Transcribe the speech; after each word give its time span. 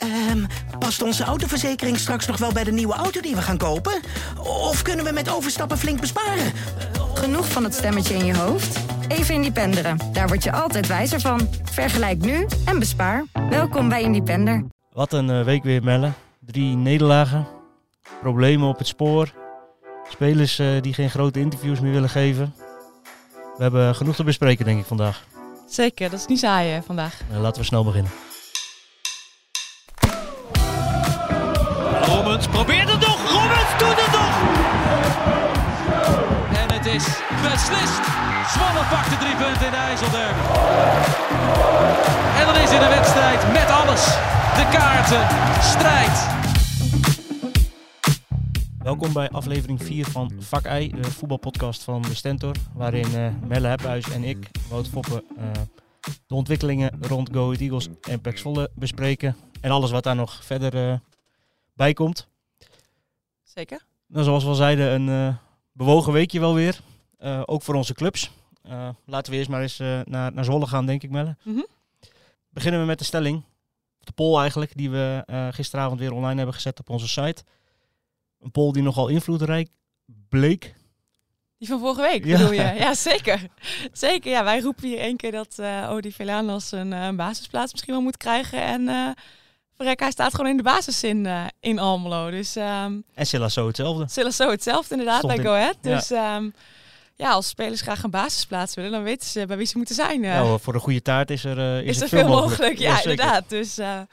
Ehm, 0.00 0.44
past 0.78 1.02
onze 1.02 1.24
autoverzekering 1.24 1.98
straks 1.98 2.26
nog 2.26 2.36
wel 2.36 2.52
bij 2.52 2.64
de 2.64 2.72
nieuwe 2.72 2.94
auto 2.94 3.20
die 3.20 3.34
we 3.34 3.42
gaan 3.42 3.58
kopen? 3.58 4.00
Of 4.38 4.82
kunnen 4.82 5.04
we 5.04 5.12
met 5.12 5.30
overstappen 5.30 5.78
flink 5.78 6.00
besparen? 6.00 6.52
Genoeg 7.14 7.48
van 7.48 7.64
het 7.64 7.74
stemmetje 7.74 8.14
in 8.14 8.24
je 8.24 8.36
hoofd? 8.36 8.78
Even 9.08 9.34
Independeren. 9.34 9.98
Daar 10.12 10.28
word 10.28 10.42
je 10.42 10.52
altijd 10.52 10.86
wijzer 10.86 11.20
van. 11.20 11.48
Vergelijk 11.62 12.18
nu 12.18 12.46
en 12.64 12.78
bespaar. 12.78 13.24
Welkom 13.50 13.88
bij 13.88 14.02
Independer. 14.02 14.64
Wat 14.92 15.12
een 15.12 15.30
eh, 15.30 15.44
week 15.44 15.62
weer, 15.62 15.82
Melle. 15.82 16.12
Drie 16.46 16.76
nederlagen, 16.76 17.46
problemen 18.20 18.68
op 18.68 18.78
het 18.78 18.86
spoor, 18.86 19.32
spelers 20.08 20.58
eh, 20.58 20.66
die 20.80 20.94
geen 20.94 21.10
grote 21.10 21.40
interviews 21.40 21.80
meer 21.80 21.92
willen 21.92 22.08
geven. 22.08 22.54
We 23.56 23.62
hebben 23.62 23.94
genoeg 23.94 24.14
te 24.14 24.24
bespreken, 24.24 24.64
denk 24.64 24.80
ik, 24.80 24.86
vandaag. 24.86 25.24
Zeker, 25.68 26.10
dat 26.10 26.18
is 26.18 26.26
niet 26.26 26.38
saai 26.38 26.70
hè, 26.70 26.82
vandaag. 26.82 27.20
Eh, 27.30 27.40
laten 27.40 27.60
we 27.60 27.66
snel 27.66 27.84
beginnen. 27.84 28.10
Rommens 32.10 32.46
probeert 32.46 32.90
het 32.92 33.00
nog. 33.00 33.18
Rommens 33.36 33.70
doet 33.78 33.98
het 34.04 34.12
nog. 34.20 34.34
En 36.60 36.68
het 36.76 36.86
is 36.86 37.04
beslist. 37.42 38.02
Zwolle 38.52 38.84
pakt 38.90 39.10
de 39.10 39.16
drie 39.16 39.36
punten 39.36 39.66
in 39.66 40.10
de. 40.10 40.26
En 42.38 42.46
dan 42.46 42.56
is 42.56 42.70
in 42.72 42.80
de 42.80 42.88
wedstrijd 42.98 43.52
met 43.52 43.70
alles. 43.70 44.04
De 44.58 44.66
kaarten, 44.72 45.22
strijd. 45.62 46.28
Welkom 48.82 49.12
bij 49.12 49.30
aflevering 49.30 49.82
4 49.82 50.06
van 50.06 50.32
Vak 50.38 50.62
de 50.62 51.10
voetbalpodcast 51.10 51.82
van 51.82 52.02
de 52.02 52.14
Stentor. 52.14 52.54
Waarin 52.74 53.14
eh, 53.14 53.26
Melle 53.46 53.68
Hebhuis 53.68 54.10
en 54.10 54.24
ik, 54.24 54.50
Wout 54.68 54.88
Foppen, 54.88 55.22
eh, 55.36 55.44
de 56.26 56.34
ontwikkelingen 56.34 56.92
rond 57.00 57.28
Go 57.32 57.44
Ahead 57.44 57.60
Eagles 57.60 57.88
en 58.00 58.20
Pax 58.20 58.40
Volle 58.40 58.70
bespreken. 58.74 59.36
En 59.60 59.70
alles 59.70 59.90
wat 59.90 60.04
daar 60.04 60.16
nog 60.16 60.44
verder 60.44 60.90
eh, 60.90 60.98
bij 61.74 61.92
komt. 61.92 62.28
Zeker. 63.42 63.84
Nou, 64.06 64.24
zoals 64.24 64.42
we 64.42 64.48
al 64.48 64.54
zeiden, 64.54 64.92
een 64.92 65.28
eh, 65.28 65.36
bewogen 65.72 66.12
weekje 66.12 66.40
wel 66.40 66.54
weer. 66.54 66.80
Eh, 67.18 67.42
ook 67.44 67.62
voor 67.62 67.74
onze 67.74 67.94
clubs. 67.94 68.30
Eh, 68.62 68.88
laten 69.04 69.32
we 69.32 69.38
eerst 69.38 69.50
maar 69.50 69.62
eens 69.62 69.78
naar, 70.04 70.32
naar 70.32 70.44
Zwolle 70.44 70.66
gaan, 70.66 70.86
denk 70.86 71.02
ik, 71.02 71.10
Melle. 71.10 71.36
Mhm. 71.42 71.62
Beginnen 72.48 72.80
we 72.80 72.86
met 72.86 72.98
de 72.98 73.04
stelling. 73.04 73.44
De 73.98 74.12
poll 74.12 74.40
eigenlijk, 74.40 74.76
die 74.76 74.90
we 74.90 75.24
gisteravond 75.50 76.00
weer 76.00 76.12
online 76.12 76.36
hebben 76.36 76.54
gezet 76.54 76.80
op 76.80 76.90
onze 76.90 77.08
site. 77.08 77.42
Een 78.40 78.50
poll 78.50 78.72
die 78.72 78.82
nogal 78.82 79.08
invloedrijk 79.08 79.68
bleek. 80.28 80.74
Die 81.58 81.68
van 81.68 81.80
vorige 81.80 82.00
week 82.00 82.24
Ja. 82.24 82.36
bedoel 82.36 82.52
je? 82.52 82.74
Ja, 82.78 82.94
zeker. 82.94 83.46
Zeker, 83.92 84.30
ja. 84.30 84.44
Wij 84.44 84.60
roepen 84.60 84.88
hier 84.88 84.98
één 84.98 85.16
keer 85.16 85.32
dat 85.32 85.58
Odi 85.88 86.12
Velanos 86.12 86.72
een 86.72 87.16
basisplaats 87.16 87.72
misschien 87.72 87.94
wel 87.94 88.02
moet 88.02 88.16
krijgen. 88.16 88.62
En 88.62 89.14
verrek, 89.80 90.00
hij 90.00 90.10
staat 90.10 90.34
gewoon 90.34 90.50
in 90.50 90.56
de 90.56 90.62
basis 90.62 91.04
in, 91.04 91.26
eh, 91.26 91.44
in 91.60 91.78
Almelo. 91.78 92.30
Dus 92.30 92.56
ehm 92.56 92.92
En 93.14 93.26
hetzelfde. 93.66 94.04
zullen 94.08 94.32
zo 94.32 94.50
hetzelfde 94.50 94.90
inderdaad 94.90 95.18
Stond 95.18 95.34
bij 95.34 95.44
in- 95.44 95.50
Go 95.50 95.56
Ahead. 95.56 95.76
ja. 95.82 95.94
Dus 95.94 96.10
ehm, 96.10 96.50
ja, 97.16 97.30
als 97.30 97.48
spelers 97.48 97.80
graag 97.80 98.02
een 98.02 98.10
basisplaats 98.10 98.74
willen, 98.74 98.90
dan 98.90 99.02
weten 99.02 99.28
ze 99.28 99.46
bij 99.46 99.56
wie 99.56 99.66
ze 99.66 99.76
moeten 99.76 99.94
zijn. 99.94 100.24
eh. 100.24 100.32
Nou, 100.34 100.60
voor 100.60 100.74
een 100.74 100.80
goede 100.80 101.02
taart 101.02 101.30
is 101.30 101.44
er, 101.44 101.58
eh, 101.58 101.80
is 101.80 101.88
is 101.96 102.00
er 102.02 102.08
veel 102.08 102.26
mogelijk. 102.28 102.50
mogelijk? 102.50 102.78
Ja, 102.78 103.02
inderdaad. 103.02 103.44
Dus 103.48 103.78
eh, 103.78 103.86
bij 103.86 104.06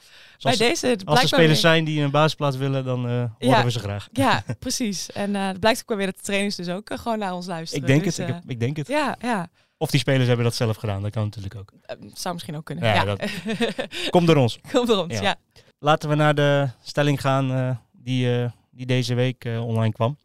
als, 0.50 0.56
deze, 0.56 0.86
het 0.86 1.06
als 1.06 1.20
er 1.22 1.26
spelers 1.28 1.46
weer- 1.48 1.56
zijn 1.56 1.84
die 1.84 2.02
een 2.02 2.10
basisplaats 2.10 2.56
willen, 2.56 2.84
dan 2.84 2.98
eh 3.06 3.10
horen 3.12 3.34
Ja. 3.38 3.64
we 3.64 3.70
ze 3.70 3.78
graag. 3.78 4.08
Ja, 4.12 4.42
precies. 4.58 5.12
En 5.12 5.36
eh, 5.36 5.46
het 5.46 5.60
blijkt 5.60 5.80
ook 5.80 5.88
wel 5.88 5.96
weer 5.96 6.06
dat 6.06 6.16
de 6.16 6.22
trainers 6.22 6.54
dus 6.56 6.68
ook 6.68 6.90
eh, 6.90 6.98
gewoon 6.98 7.18
naar 7.18 7.34
ons 7.34 7.46
luisteren. 7.46 7.82
Ik 7.82 7.88
denk 7.88 8.04
Dus, 8.04 8.16
het, 8.16 8.28
ik, 8.28 8.34
eh, 8.34 8.40
heb- 8.40 8.50
ik 8.50 8.60
denk 8.60 8.76
het. 8.76 8.88
Ja, 8.88 9.16
ja. 9.20 9.48
Of 9.78 9.90
die 9.90 10.00
spelers 10.00 10.26
hebben 10.26 10.44
dat 10.44 10.54
zelf 10.54 10.76
gedaan, 10.76 11.02
dat 11.02 11.10
kan 11.10 11.24
natuurlijk 11.24 11.54
ook. 11.54 11.72
Eh, 11.82 11.96
zou 12.14 12.34
misschien 12.34 12.56
ook 12.56 12.64
kunnen. 12.64 12.84
Ja, 12.84 12.94
Ja, 12.94 13.04
dat- 13.04 13.30
Kom 14.10 14.26
door 14.26 14.36
ons. 14.36 14.58
Komt 14.72 14.86
door 14.88 15.02
ons, 15.02 15.12
Ja. 15.14 15.22
ja. 15.22 15.36
Laten 15.78 16.08
we 16.08 16.14
naar 16.14 16.34
de 16.34 16.68
stelling 16.82 17.20
gaan 17.20 17.52
eh, 17.52 17.76
die, 17.92 18.42
eh, 18.42 18.50
die 18.70 18.86
deze 18.86 19.14
week 19.14 19.44
online 19.44 19.92
kwam. 19.92 20.18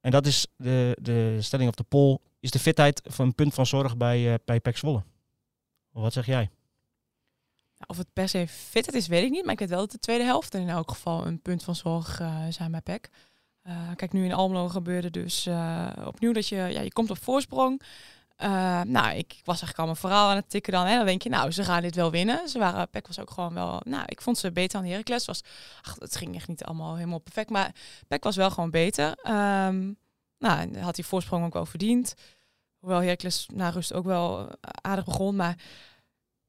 En 0.00 0.10
dat 0.10 0.26
is 0.26 0.46
de, 0.56 0.96
de 1.00 1.36
stelling 1.40 1.68
op 1.68 1.76
de 1.76 1.82
poll. 1.84 2.18
Is 2.40 2.50
de 2.50 2.58
fitheid 2.58 3.02
van 3.04 3.26
een 3.26 3.34
punt 3.34 3.54
van 3.54 3.66
zorg 3.66 3.96
bij, 3.96 4.38
bij 4.44 4.60
PEC 4.60 4.76
Zwolle? 4.76 5.02
Wat 5.90 6.12
zeg 6.12 6.26
jij? 6.26 6.50
Of 7.86 7.96
het 7.96 8.12
per 8.12 8.28
se 8.28 8.46
fitheid 8.48 8.96
is, 8.96 9.06
weet 9.06 9.24
ik 9.24 9.30
niet. 9.30 9.44
Maar 9.44 9.52
ik 9.52 9.58
weet 9.58 9.68
wel 9.68 9.78
dat 9.78 9.90
de 9.90 9.98
tweede 9.98 10.24
helft 10.24 10.54
in 10.54 10.68
elk 10.68 10.90
geval 10.90 11.26
een 11.26 11.40
punt 11.40 11.62
van 11.62 11.74
zorg 11.74 12.20
zijn 12.50 12.80
bij. 12.84 13.00
Eh, 13.62 13.88
kijk, 13.96 14.12
nu 14.12 14.24
in 14.24 14.32
Almelo 14.32 14.68
gebeurde 14.68 15.10
dus 15.10 15.48
opnieuw 16.04 16.32
dat 16.32 16.48
je, 16.48 16.56
ja, 16.56 16.80
je 16.80 16.92
komt 16.92 17.10
op 17.10 17.18
voorsprong. 17.22 17.82
Eh, 18.36 18.80
nou, 18.80 19.08
ik, 19.16 19.32
ik 19.32 19.40
was 19.44 19.60
eigenlijk 19.62 19.78
al 19.78 19.84
mijn 19.84 19.96
verhaal 19.96 20.30
aan 20.30 20.36
het 20.36 20.50
tikken 20.50 20.72
dan. 20.72 20.86
En 20.86 20.96
dan 20.96 21.06
denk 21.06 21.22
je, 21.22 21.28
nou, 21.28 21.50
ze 21.50 21.64
gaan 21.64 21.82
dit 21.82 21.94
wel 21.94 22.10
winnen. 22.10 22.48
Ze 22.48 22.58
waren, 22.58 22.90
PEC 22.90 23.06
was 23.06 23.20
ook 23.20 23.30
gewoon 23.30 23.54
wel, 23.54 23.80
nou, 23.84 24.02
ik 24.06 24.20
vond 24.20 24.38
ze 24.38 24.52
beter 24.52 24.80
dan 24.80 24.90
Heracles. 24.90 25.24
Was, 25.24 25.40
ach, 25.82 25.96
het 25.98 26.16
ging 26.16 26.34
echt 26.34 26.48
niet 26.48 26.64
allemaal 26.64 26.94
helemaal 26.94 27.18
perfect. 27.18 27.50
Maar 27.50 27.72
PEC 28.08 28.24
was 28.24 28.36
wel 28.36 28.50
gewoon 28.50 28.70
beter. 28.70 29.14
Ehm, 29.22 29.92
nou, 30.38 30.60
en 30.60 30.76
had 30.76 30.94
die 30.94 31.06
voorsprong 31.06 31.44
ook 31.44 31.52
wel 31.52 31.66
verdiend. 31.66 32.14
Hoewel 32.78 33.00
Heracles 33.00 33.46
na 33.54 33.68
rust 33.68 33.92
ook 33.92 34.04
wel 34.04 34.40
eh, 34.48 34.54
aardig 34.60 35.04
begon. 35.04 35.36
Maar 35.36 35.56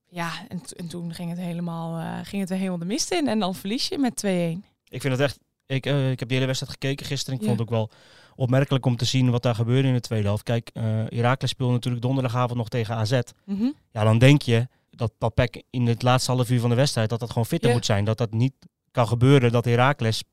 ja, 0.05 0.31
en, 0.47 0.87
toen 0.87 1.13
ging 1.13 1.29
het, 1.29 1.39
helemaal, 1.39 1.99
eh, 1.99 2.19
ging 2.25 2.41
het 2.41 2.49
helemaal 2.59 2.77
de 2.77 2.85
mist 2.85 3.11
in. 3.11 3.27
En 3.27 3.39
dan 3.39 3.55
verlies 3.55 3.87
je 3.87 3.97
met 3.97 4.17
2-1. 4.25 4.65
Ik 4.89 5.01
vind 5.01 5.13
het 5.13 5.19
echt. 5.21 5.39
Ik, 5.65 5.85
ik 5.85 6.19
heb 6.19 6.27
die 6.27 6.37
hele 6.37 6.45
wedstrijd 6.45 6.71
gekeken 6.73 7.05
gisteren. 7.05 7.35
Ik 7.39 7.41
Ja. 7.41 7.47
vond 7.47 7.59
het 7.59 7.69
ook 7.69 7.75
wel 7.75 7.89
opmerkelijk 8.35 8.85
om 8.85 8.95
te 8.95 9.05
zien 9.05 9.29
wat 9.29 9.43
daar 9.43 9.55
gebeurde 9.55 9.87
in 9.87 9.93
de 9.93 9.99
tweede 9.99 10.27
helft. 10.27 10.43
Kijk, 10.43 10.69
eh 10.73 10.83
Heracles 11.07 11.49
speelde 11.49 11.73
natuurlijk 11.73 12.03
donderdagavond 12.03 12.57
nog 12.57 12.69
tegen 12.69 12.95
AZ. 12.95 13.19
Mhm. 13.45 13.69
Ja, 13.91 14.03
dan 14.03 14.17
denk 14.17 14.41
je 14.41 14.67
dat 14.89 15.17
Papek 15.17 15.63
in 15.69 15.87
het 15.87 16.01
laatste 16.01 16.31
half 16.31 16.49
uur 16.49 16.59
van 16.59 16.69
de 16.69 16.75
wedstrijd 16.75 17.09
dat 17.09 17.19
dat 17.19 17.29
gewoon 17.29 17.45
fitter 17.45 17.71
moet 17.71 17.85
zijn. 17.85 18.05
Dat 18.05 18.17
dat 18.17 18.31
niet 18.31 18.53
kan 18.91 19.07
gebeuren 19.07 19.51
dat 19.51 19.65
Heracles 19.65 20.23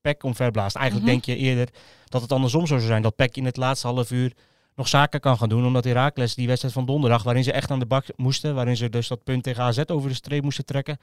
Pek 0.00 0.22
omverblaast. 0.22 0.76
Eigenlijk 0.76 1.06
Mhm. 1.06 1.14
denk 1.20 1.24
je 1.38 1.44
eerder 1.44 1.68
dat 2.04 2.22
het 2.22 2.32
andersom 2.32 2.66
zou 2.66 2.80
zijn. 2.80 3.02
Dat 3.02 3.16
Pek 3.16 3.36
in 3.36 3.44
het 3.44 3.56
laatste 3.56 3.86
half 3.86 4.10
uur 4.10 4.32
nog 4.74 4.88
zaken 4.88 5.20
kan 5.20 5.38
gaan 5.38 5.48
doen. 5.48 5.66
Omdat 5.66 5.84
Heracles 5.84 6.34
die 6.34 6.46
wedstrijd 6.46 6.74
van 6.74 6.86
donderdag, 6.86 7.22
waarin 7.22 7.44
ze 7.44 7.52
echt 7.52 7.70
aan 7.70 7.78
de 7.78 7.86
bak 7.86 8.04
moesten, 8.16 8.54
waarin 8.54 8.76
ze 8.76 8.88
dus 8.88 9.08
dat 9.08 9.24
punt 9.24 9.42
tegen 9.42 9.62
AZ 9.62 9.80
over 9.86 10.08
de 10.08 10.14
streep 10.14 10.42
moesten 10.42 10.64
trekken, 10.64 10.98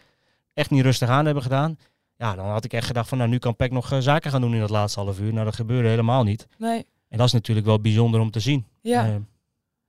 echt 0.54 0.70
niet 0.70 0.82
rustig 0.84 1.10
aan 1.10 1.26
hebben 1.26 1.44
gedaan. 1.44 1.78
Ja, 2.18 2.36
dan 2.36 2.46
had 2.46 2.66
ik 2.66 2.74
echt 2.74 2.88
gedacht 2.88 3.10
van 3.10 3.18
nou 3.18 3.30
nu 3.30 3.38
kan 3.38 3.56
Pek 3.56 3.72
nog 3.72 3.92
eh, 3.92 4.00
zaken 4.00 4.32
gaan 4.32 4.42
doen 4.42 4.54
in 4.54 4.60
dat 4.60 4.70
laatste 4.70 5.00
half 5.00 5.20
uur. 5.20 5.34
Nou, 5.34 5.46
dat 5.46 5.56
gebeurde 5.56 5.88
helemaal 5.90 6.24
niet. 6.24 6.48
Nee, 6.58 6.86
En 7.10 7.18
dat 7.18 7.28
is 7.28 7.34
natuurlijk 7.34 7.68
wel 7.68 7.82
bijzonder 7.82 8.20
om 8.20 8.32
te 8.32 8.40
zien. 8.40 8.66
ja. 8.82 9.06
Eh, 9.06 9.16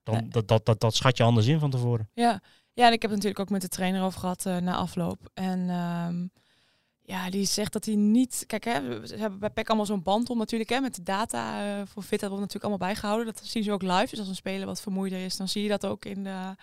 dan, 0.02 0.14
Nee. 0.16 0.28
dat, 0.28 0.48
dat, 0.48 0.66
dat, 0.66 0.80
dat 0.80 0.94
schat 0.94 1.16
je 1.16 1.22
anders 1.22 1.46
in 1.46 1.58
van 1.58 1.70
tevoren. 1.70 2.08
Ja. 2.14 2.40
ja, 2.72 2.86
en 2.86 2.92
ik 2.92 3.02
heb 3.02 3.10
natuurlijk 3.10 3.38
ook 3.40 3.50
met 3.50 3.60
de 3.60 3.68
trainer 3.68 4.02
over 4.02 4.20
gehad 4.20 4.46
eh, 4.46 4.56
na 4.56 4.74
afloop. 4.76 5.18
En 5.34 5.70
ehm, 5.70 6.26
ja, 7.02 7.30
die 7.30 7.44
zegt 7.44 7.72
dat 7.72 7.84
hij 7.84 7.94
niet... 7.94 8.44
Kijk, 8.46 8.64
hè, 8.64 9.06
ze 9.06 9.16
hebben 9.16 9.38
bij 9.38 9.50
PEC 9.50 9.68
allemaal 9.68 9.86
zo'n 9.86 10.02
band 10.02 10.30
om 10.30 10.38
natuurlijk. 10.38 10.70
Hè, 10.70 10.80
met 10.80 10.94
de 10.94 11.02
data 11.02 11.62
voor 11.86 12.02
fit 12.02 12.20
wordt 12.20 12.34
natuurlijk 12.36 12.64
allemaal 12.64 12.88
bijgehouden. 12.88 13.26
Dat 13.26 13.40
zien 13.44 13.62
ze 13.62 13.72
ook 13.72 13.82
live. 13.82 14.06
Dus 14.10 14.18
als 14.18 14.28
een 14.28 14.34
speler 14.34 14.66
wat 14.66 14.80
vermoeider 14.80 15.24
is, 15.24 15.36
dan 15.36 15.48
zie 15.48 15.62
je 15.62 15.68
dat 15.68 15.86
ook 15.86 16.04
in 16.04 16.24
de... 16.24 16.54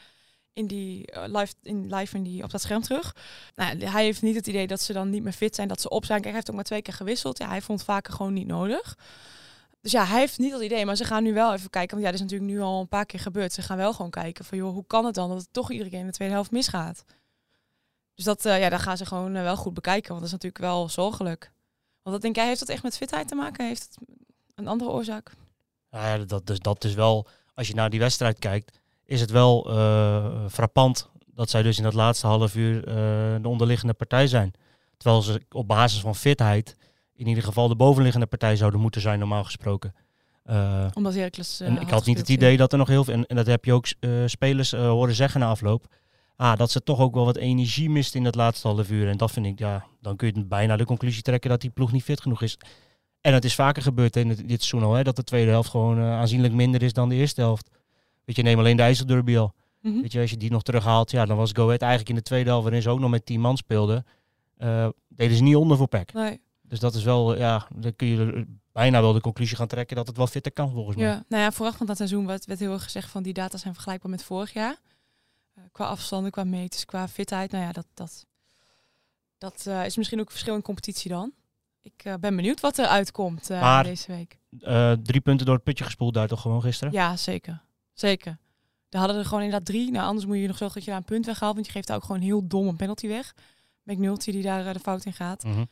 In 0.55 0.67
die 0.67 1.05
eh, 1.05 1.23
live, 1.27 1.53
in 1.61 1.95
live 1.95 2.15
in 2.15 2.23
die, 2.23 2.43
op 2.43 2.49
dat 2.49 2.61
scherm 2.61 2.81
terug. 2.81 3.15
Nou, 3.55 3.77
hij 3.77 4.03
heeft 4.03 4.21
niet 4.21 4.35
het 4.35 4.47
idee 4.47 4.67
dat 4.67 4.81
ze 4.81 4.93
dan 4.93 5.09
niet 5.09 5.23
meer 5.23 5.33
fit 5.33 5.55
zijn, 5.55 5.67
dat 5.67 5.81
ze 5.81 5.89
op 5.89 6.05
zijn. 6.05 6.17
Kijk, 6.17 6.25
hij 6.25 6.33
heeft 6.35 6.49
ook 6.49 6.55
maar 6.55 6.65
twee 6.65 6.81
keer 6.81 6.93
gewisseld. 6.93 7.37
Ja, 7.37 7.47
hij 7.47 7.61
vond 7.61 7.79
het 7.79 7.87
vaker 7.87 8.13
gewoon 8.13 8.33
niet 8.33 8.47
nodig. 8.47 8.97
Dus 9.81 9.91
ja, 9.91 10.05
hij 10.05 10.19
heeft 10.19 10.37
niet 10.37 10.51
dat 10.51 10.61
idee, 10.61 10.85
maar 10.85 10.95
ze 10.95 11.03
gaan 11.03 11.23
nu 11.23 11.33
wel 11.33 11.53
even 11.53 11.69
kijken. 11.69 11.91
Want 11.91 12.03
ja, 12.05 12.11
dit 12.11 12.21
is 12.21 12.25
natuurlijk 12.25 12.51
nu 12.51 12.61
al 12.61 12.79
een 12.79 12.87
paar 12.87 13.05
keer 13.05 13.19
gebeurd. 13.19 13.53
Ze 13.53 13.61
gaan 13.61 13.77
wel 13.77 13.93
gewoon 13.93 14.11
kijken 14.11 14.45
van, 14.45 14.57
joh, 14.57 14.73
hoe 14.73 14.85
kan 14.87 15.05
het 15.05 15.15
dan 15.15 15.29
dat 15.29 15.37
het 15.37 15.47
toch 15.51 15.71
iedere 15.71 15.89
keer 15.89 15.99
in 15.99 16.05
de 16.05 16.11
tweede 16.11 16.33
helft 16.33 16.51
misgaat? 16.51 17.03
Dus 18.15 18.25
dat, 18.25 18.45
eh, 18.45 18.59
ja, 18.59 18.69
daar 18.69 18.79
gaan 18.79 18.97
ze 18.97 19.05
gewoon 19.05 19.35
eh, 19.35 19.41
wel 19.41 19.55
goed 19.55 19.73
bekijken, 19.73 20.09
want 20.09 20.19
dat 20.19 20.27
is 20.27 20.31
natuurlijk 20.31 20.63
wel 20.63 20.89
zorgelijk. 20.89 21.51
Want 22.01 22.15
wat 22.15 22.21
denk 22.21 22.35
jij, 22.35 22.47
heeft 22.47 22.59
dat 22.59 22.69
echt 22.69 22.83
met 22.83 22.97
fitheid 22.97 23.27
te 23.27 23.35
maken? 23.35 23.65
Heeft 23.67 23.83
het 23.83 23.97
een 24.55 24.67
andere 24.67 24.91
oorzaak? 24.91 25.31
Nou 25.89 26.19
ja, 26.19 26.25
dat, 26.25 26.47
dus, 26.47 26.59
dat 26.59 26.83
is 26.83 26.93
wel, 26.93 27.27
als 27.53 27.67
je 27.67 27.73
naar 27.73 27.89
die 27.89 27.99
wedstrijd 27.99 28.39
kijkt, 28.39 28.79
is 29.05 29.21
het 29.21 29.31
wel 29.31 29.69
eh, 29.69 30.25
frappant 30.49 31.09
dat 31.33 31.49
zij 31.49 31.61
dus 31.61 31.77
in 31.77 31.83
dat 31.83 31.93
laatste 31.93 32.27
half 32.27 32.55
uur 32.55 32.87
eh, 32.87 32.95
de 33.41 33.47
onderliggende 33.47 33.93
partij 33.93 34.27
zijn. 34.27 34.53
Terwijl 34.97 35.21
ze 35.21 35.41
op 35.51 35.67
basis 35.67 35.99
van 35.99 36.15
fitheid 36.15 36.75
in 37.15 37.27
ieder 37.27 37.43
geval 37.43 37.67
de 37.67 37.75
bovenliggende 37.75 38.25
partij 38.25 38.55
zouden 38.55 38.79
moeten 38.79 39.01
zijn, 39.01 39.19
normaal 39.19 39.43
gesproken. 39.43 39.93
Eh, 40.43 40.85
Omdat 40.93 41.13
Heracles... 41.13 41.59
en 41.59 41.81
ik 41.81 41.89
had 41.89 42.05
niet 42.05 42.17
het 42.17 42.29
idee 42.29 42.57
dat 42.57 42.71
er 42.71 42.77
nog 42.77 42.87
heel 42.87 43.03
veel, 43.03 43.13
en, 43.13 43.25
en 43.25 43.35
dat 43.35 43.45
heb 43.45 43.65
je 43.65 43.73
ook 43.73 43.87
spelers 44.25 44.71
horen 44.71 45.15
zeggen 45.15 45.39
na 45.39 45.47
afloop, 45.47 45.85
ah, 46.35 46.57
dat 46.57 46.71
ze 46.71 46.83
toch 46.83 46.99
ook 46.99 47.13
wel 47.13 47.25
wat 47.25 47.37
energie 47.37 47.89
mist 47.89 48.15
in 48.15 48.23
dat 48.23 48.35
laatste 48.35 48.67
half 48.67 48.89
uur. 48.89 49.09
En 49.09 49.17
dat 49.17 49.31
vind 49.31 49.45
ik, 49.45 49.59
ja, 49.59 49.85
dan 50.01 50.15
kun 50.15 50.31
je 50.33 50.45
bijna 50.45 50.77
de 50.77 50.85
conclusie 50.85 51.21
trekken 51.21 51.49
dat 51.49 51.61
die 51.61 51.69
ploeg 51.69 51.91
niet 51.91 52.03
fit 52.03 52.21
genoeg 52.21 52.41
is. 52.41 52.57
En 53.21 53.33
het 53.33 53.45
is 53.45 53.55
vaker 53.55 53.81
gebeurd 53.81 54.15
in 54.15 54.29
het, 54.29 54.37
dit 54.37 54.63
seizoen 54.63 54.89
al, 54.89 54.95
hè, 54.95 55.03
dat 55.03 55.15
de 55.15 55.23
tweede 55.23 55.51
helft 55.51 55.69
gewoon 55.69 55.99
aanzienlijk 55.99 56.53
minder 56.53 56.83
is 56.83 56.93
dan 56.93 57.09
de 57.09 57.15
eerste 57.15 57.41
helft. 57.41 57.69
Weet 58.25 58.35
je, 58.35 58.41
neem 58.41 58.59
alleen 58.59 58.77
de 58.77 58.83
IJsselderby 58.83 59.37
al. 59.37 59.53
Mhm. 59.81 60.01
Weet 60.01 60.11
je, 60.11 60.19
als 60.19 60.29
je 60.29 60.37
die 60.37 60.51
nog 60.51 60.63
terughaalt, 60.63 61.11
ja, 61.11 61.25
dan 61.25 61.37
was 61.37 61.51
Go 61.53 61.65
Ahead 61.65 61.81
eigenlijk 61.81 62.09
in 62.09 62.15
de 62.15 62.21
tweede 62.21 62.49
helft, 62.49 62.63
waarin 62.63 62.81
ze 62.81 62.89
ook 62.89 62.99
nog 62.99 63.09
met 63.09 63.25
10 63.25 63.39
man 63.41 63.57
speelden, 63.57 64.05
eh, 64.57 64.87
deden 65.07 65.37
ze 65.37 65.43
niet 65.43 65.55
onder 65.55 65.77
voor 65.77 65.87
PEC. 65.87 66.13
Nee. 66.13 66.41
Dus 66.61 66.79
dat 66.79 66.93
is 66.95 67.03
wel, 67.03 67.37
ja, 67.37 67.67
dan 67.75 67.95
kun 67.95 68.07
je 68.07 68.45
bijna 68.71 69.01
wel 69.01 69.13
de 69.13 69.21
conclusie 69.21 69.57
gaan 69.57 69.67
trekken 69.67 69.95
dat 69.95 70.07
het 70.07 70.17
wel 70.17 70.27
fitter 70.27 70.51
kan 70.51 70.71
volgens 70.71 70.95
mij. 70.95 71.05
Ja, 71.05 71.23
nou 71.27 71.43
ja, 71.43 71.51
vooraf 71.51 71.77
van 71.77 71.85
dat 71.85 71.97
seizoen 71.97 72.25
werd, 72.25 72.45
werd 72.45 72.59
heel 72.59 72.73
erg 72.73 72.83
gezegd 72.83 73.09
van 73.09 73.23
die 73.23 73.33
data 73.33 73.57
zijn 73.57 73.73
vergelijkbaar 73.73 74.11
met 74.11 74.23
vorig 74.23 74.53
jaar. 74.53 74.79
Eh, 75.55 75.63
qua 75.71 75.85
afstanden, 75.85 76.31
qua 76.31 76.43
meters, 76.43 76.85
qua 76.85 77.07
fitheid. 77.07 77.51
Nou 77.51 77.63
ja, 77.63 77.71
dat, 77.71 77.85
dat, 77.93 78.25
dat 79.37 79.65
eh, 79.67 79.85
is 79.85 79.97
misschien 79.97 80.19
ook 80.19 80.25
een 80.25 80.31
verschil 80.31 80.55
in 80.55 80.61
competitie 80.61 81.11
dan. 81.11 81.31
Ik 81.81 82.03
ben 82.19 82.35
benieuwd 82.35 82.59
wat 82.59 82.77
er 82.77 82.85
uitkomt 82.85 83.49
Maar- 83.49 83.83
deze 83.83 84.11
week. 84.11 84.39
Drie 85.03 85.21
punten 85.21 85.45
door 85.45 85.55
het 85.55 85.63
putje 85.63 85.83
gespoeld 85.83 86.13
daar 86.13 86.27
toch 86.27 86.41
gewoon 86.41 86.61
gisteren? 86.61 86.93
Ja, 86.93 87.17
zeker. 87.17 87.61
Zeker. 87.95 88.37
Daar 88.89 89.01
hadden 89.01 89.19
er 89.19 89.25
gewoon 89.25 89.43
inderdaad 89.43 89.67
drie. 89.67 89.91
Nou, 89.91 90.05
anders 90.05 90.25
moet 90.25 90.37
je 90.37 90.47
nog 90.47 90.57
zorgen 90.57 90.75
dat 90.75 90.85
je 90.85 90.91
daar 90.91 90.99
een 90.99 91.05
punt 91.05 91.25
weghaalt. 91.25 91.53
Want 91.53 91.65
je 91.65 91.71
geeft 91.71 91.87
daar 91.87 91.97
ook 91.97 92.03
gewoon 92.03 92.21
heel 92.21 92.47
dom 92.47 92.67
een 92.67 92.75
penalty 92.75 93.07
weg. 93.07 93.33
McNulty 93.83 94.31
die 94.31 94.43
daar 94.43 94.65
eh, 94.67 94.73
de 94.73 94.79
fout 94.79 95.05
in 95.05 95.13
gaat. 95.13 95.43
Mhm. 95.43 95.63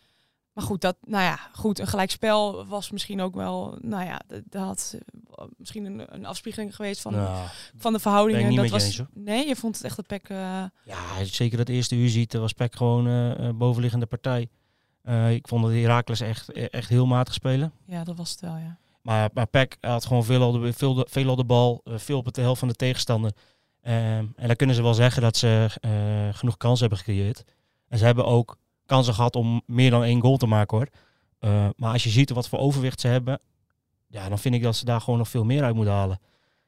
Maar 0.53 0.63
goed, 0.63 0.81
dat, 0.81 0.97
nou 1.01 1.23
ja, 1.23 1.39
goed, 1.53 1.79
een 1.79 1.87
gelijkspel 1.87 2.65
was 2.65 2.91
misschien 2.91 3.21
ook 3.21 3.35
wel, 3.35 3.77
nou 3.81 4.05
ja, 4.05 4.21
dat, 4.27 4.41
dat 4.49 4.63
had 4.63 4.97
eh, 5.35 5.45
misschien 5.57 5.85
een, 5.85 6.13
een 6.15 6.25
afspiegeling 6.25 6.75
geweest 6.75 7.01
van, 7.01 7.13
Nou, 7.13 7.47
van 7.77 7.93
de 7.93 7.99
verhoudingen. 7.99 8.47
niet 8.47 8.57
dat 8.57 8.69
was, 8.69 8.83
eens, 8.83 9.01
nee, 9.13 9.47
je 9.47 9.55
vond 9.55 9.75
het 9.75 9.85
echt 9.85 9.95
dat 9.95 10.07
Peck, 10.07 10.29
eh, 10.29 10.63
ja, 10.83 11.23
zeker 11.23 11.57
dat 11.57 11.69
eerste 11.69 11.95
uur 11.95 12.09
ziet, 12.09 12.33
was 12.33 12.53
Peck 12.53 12.75
gewoon 12.75 13.57
bovenliggende 13.57 14.05
partij. 14.05 14.49
Ik 15.29 15.47
vond 15.47 15.63
dat 15.63 15.71
Herakles 15.71 16.19
echt, 16.19 16.51
echt 16.51 16.89
heel 16.89 17.05
matig 17.05 17.33
spelen. 17.33 17.71
ja, 17.85 18.03
dat 18.03 18.17
was 18.17 18.31
het 18.31 18.39
wel, 18.39 18.55
ja. 18.57 18.77
Maar, 19.03 19.29
maar 19.33 19.47
Peck 19.47 19.77
had 19.79 20.05
gewoon 20.05 20.23
veel, 20.23 20.41
al 20.41 20.51
de, 20.51 20.73
veel, 20.73 21.05
veel 21.09 21.29
al 21.29 21.35
de 21.35 21.43
bal, 21.43 21.81
eh, 21.83 21.93
veel 21.97 22.17
op 22.17 22.33
de 22.33 22.41
helft 22.41 22.59
van 22.59 22.67
de 22.67 22.73
tegenstander. 22.73 23.31
Ehm, 23.81 24.25
en 24.35 24.47
dan 24.47 24.55
kunnen 24.55 24.75
ze 24.75 24.81
wel 24.81 24.93
zeggen 24.93 25.21
dat 25.21 25.37
ze 25.37 25.69
eh, 25.81 26.37
genoeg 26.37 26.57
kansen 26.57 26.79
hebben 26.79 26.97
gecreëerd. 26.97 27.43
En 27.87 27.97
ze 27.97 28.05
hebben 28.05 28.25
ook 28.25 28.57
kansen 28.85 29.13
gehad 29.13 29.35
om 29.35 29.61
meer 29.65 29.89
dan 29.89 30.03
één 30.03 30.21
goal 30.21 30.37
te 30.37 30.45
maken 30.45 30.77
hoor. 30.77 30.87
Eh, 31.39 31.69
maar 31.75 31.91
als 31.91 32.03
je 32.03 32.09
ziet 32.09 32.29
wat 32.29 32.47
voor 32.47 32.59
overwicht 32.59 32.99
ze 32.99 33.07
hebben, 33.07 33.39
ja, 34.07 34.29
dan 34.29 34.39
vind 34.39 34.55
ik 34.55 34.63
dat 34.63 34.75
ze 34.75 34.85
daar 34.85 35.01
gewoon 35.01 35.19
nog 35.19 35.29
veel 35.29 35.43
meer 35.43 35.63
uit 35.63 35.75
moeten 35.75 35.93
halen. 35.93 36.19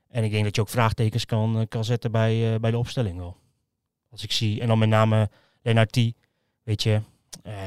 En 0.08 0.24
ik 0.24 0.32
denk 0.32 0.44
dat 0.44 0.56
je 0.56 0.62
ook 0.62 0.70
vraagtekens 0.70 1.26
kan, 1.26 1.66
kan 1.68 1.86
zetten 1.86 2.12
bij, 2.12 2.60
bij 2.60 2.72
de 2.72 2.78
opstelling 2.78 3.18
wel. 3.18 3.38
Als 4.12 4.24
ik 4.24 4.32
zie, 4.32 4.62
en 4.62 4.68
dan 4.68 4.80
met 4.80 4.90
name 4.90 5.30
Lennart 5.62 6.00
weet 6.64 6.84
je, 6.84 7.02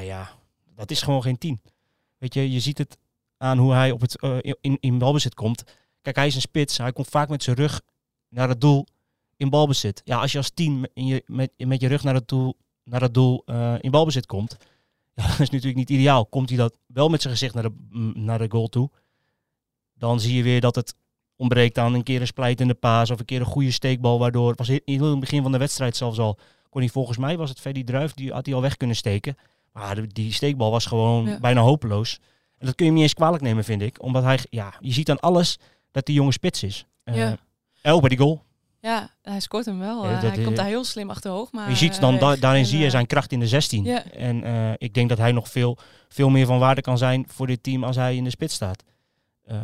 ja, 0.01 0.29
dat 0.75 0.91
is 0.91 1.01
gewoon 1.01 1.21
geen 1.21 1.37
tien. 1.37 1.61
Weet 2.17 2.33
je, 2.33 2.51
je 2.51 2.59
ziet 2.59 2.77
het 2.77 2.97
aan 3.39 3.57
hoe 3.57 3.73
hij 3.73 3.91
op 3.91 4.01
het, 4.01 4.19
eh, 4.19 4.37
in, 4.61 4.77
in 4.79 4.97
balbezit 4.97 5.33
komt. 5.33 5.63
Kijk, 6.01 6.15
hij 6.15 6.27
is 6.27 6.35
een 6.35 6.41
spits. 6.41 6.77
Hij 6.77 6.91
komt 6.91 7.07
vaak 7.07 7.29
met 7.29 7.43
zijn 7.43 7.55
rug 7.55 7.81
naar 8.29 8.49
het 8.49 8.61
doel 8.61 8.85
in 9.37 9.49
balbezit. 9.49 10.01
Ja, 10.05 10.19
als 10.19 10.31
je 10.31 10.37
als 10.37 10.49
tien 10.49 10.79
met 10.79 10.91
je, 10.93 11.23
met, 11.25 11.51
met 11.57 11.81
je 11.81 11.87
rug 11.87 12.03
naar 12.03 12.13
het 12.13 12.27
doel, 12.27 12.57
naar 12.83 13.01
het 13.01 13.13
doel 13.13 13.41
eh, 13.45 13.75
in 13.79 13.91
balbezit 13.91 14.25
komt, 14.25 14.57
ja, 15.15 15.23
dat 15.27 15.39
is 15.39 15.49
natuurlijk 15.49 15.75
niet 15.75 15.89
ideaal. 15.89 16.25
Komt 16.25 16.49
hij 16.49 16.57
dat 16.57 16.77
wel 16.85 17.09
met 17.09 17.21
zijn 17.21 17.33
gezicht 17.33 17.53
naar 17.53 17.63
de, 17.63 17.73
mm, 17.89 18.13
naar 18.15 18.37
de 18.37 18.51
goal 18.51 18.67
toe, 18.67 18.89
dan 19.93 20.19
zie 20.19 20.35
je 20.35 20.43
weer 20.43 20.61
dat 20.61 20.75
het 20.75 20.95
ontbreekt 21.35 21.77
aan 21.77 21.93
een 21.93 22.03
keer 22.03 22.21
een 22.21 22.27
splijtende 22.27 22.73
paas 22.73 23.11
of 23.11 23.19
een 23.19 23.25
keer 23.25 23.39
een 23.39 23.45
goede 23.45 23.71
steekbal, 23.71 24.19
waardoor, 24.19 24.49
het 24.49 24.57
was 24.59 24.69
in 24.69 24.81
in 24.85 25.03
het 25.03 25.19
begin 25.19 25.41
van 25.41 25.51
de 25.51 25.57
wedstrijd 25.57 25.95
zelfs 25.95 26.19
al, 26.19 26.37
kon 26.69 26.81
hij 26.81 26.89
volgens 26.89 27.17
mij, 27.17 27.37
was 27.37 27.49
het 27.49 27.59
Freddy 27.59 27.83
Druif, 27.83 28.13
die 28.13 28.31
had 28.31 28.45
hij 28.45 28.55
al 28.55 28.61
weg 28.61 28.77
kunnen 28.77 28.95
steken. 28.95 29.37
Maar 29.73 30.07
die 30.07 30.33
steekbal 30.33 30.71
was 30.71 30.85
gewoon 30.85 31.25
Ja. 31.25 31.39
bijna 31.39 31.61
hopeloos. 31.61 32.19
En 32.59 32.65
dat 32.65 32.75
kun 32.75 32.85
je 32.85 32.91
hem 32.91 32.93
niet 32.93 33.03
eens 33.03 33.13
kwalijk 33.13 33.43
nemen, 33.43 33.63
vind 33.63 33.81
ik. 33.81 34.01
Omdat 34.03 34.23
hij, 34.23 34.39
ja, 34.49 34.73
je 34.79 34.91
ziet 34.93 35.09
aan 35.09 35.19
alles 35.19 35.57
dat 35.91 36.05
die 36.05 36.15
jonge 36.15 36.31
spits 36.31 36.63
is. 36.63 36.85
Eh 37.03 37.15
Ja. 37.15 37.37
bij 37.99 38.09
die 38.09 38.17
goal. 38.17 38.43
Ja, 38.81 39.09
hij 39.21 39.39
scoort 39.39 39.65
hem 39.65 39.79
wel. 39.79 40.05
Ja, 40.05 40.21
eh, 40.21 40.33
hij 40.33 40.43
komt 40.43 40.55
daar 40.55 40.65
heel 40.65 40.83
slim 40.83 41.09
achterhoog. 41.09 41.51
Maar, 41.51 41.69
je 41.69 41.75
ziet 41.75 41.95
eh, 41.95 42.01
dan, 42.01 42.17
da- 42.17 42.29
weg. 42.29 42.39
daarin 42.39 42.61
En, 42.61 42.67
zie 42.67 42.79
je 42.79 42.85
eh, 42.85 42.91
zijn 42.91 43.05
kracht 43.07 43.31
in 43.31 43.39
de 43.39 43.47
16. 43.47 43.83
Ja. 43.83 44.03
En 44.03 44.43
eh, 44.43 44.71
ik 44.77 44.93
denk 44.93 45.09
dat 45.09 45.17
hij 45.17 45.31
nog 45.31 45.49
veel, 45.49 45.77
veel 46.09 46.29
meer 46.29 46.45
van 46.45 46.59
waarde 46.59 46.81
kan 46.81 46.97
zijn 46.97 47.25
voor 47.27 47.47
dit 47.47 47.63
team 47.63 47.83
als 47.83 47.95
hij 47.95 48.15
in 48.15 48.23
de 48.23 48.29
spits 48.29 48.53
staat. 48.53 48.83
Eh, 49.43 49.57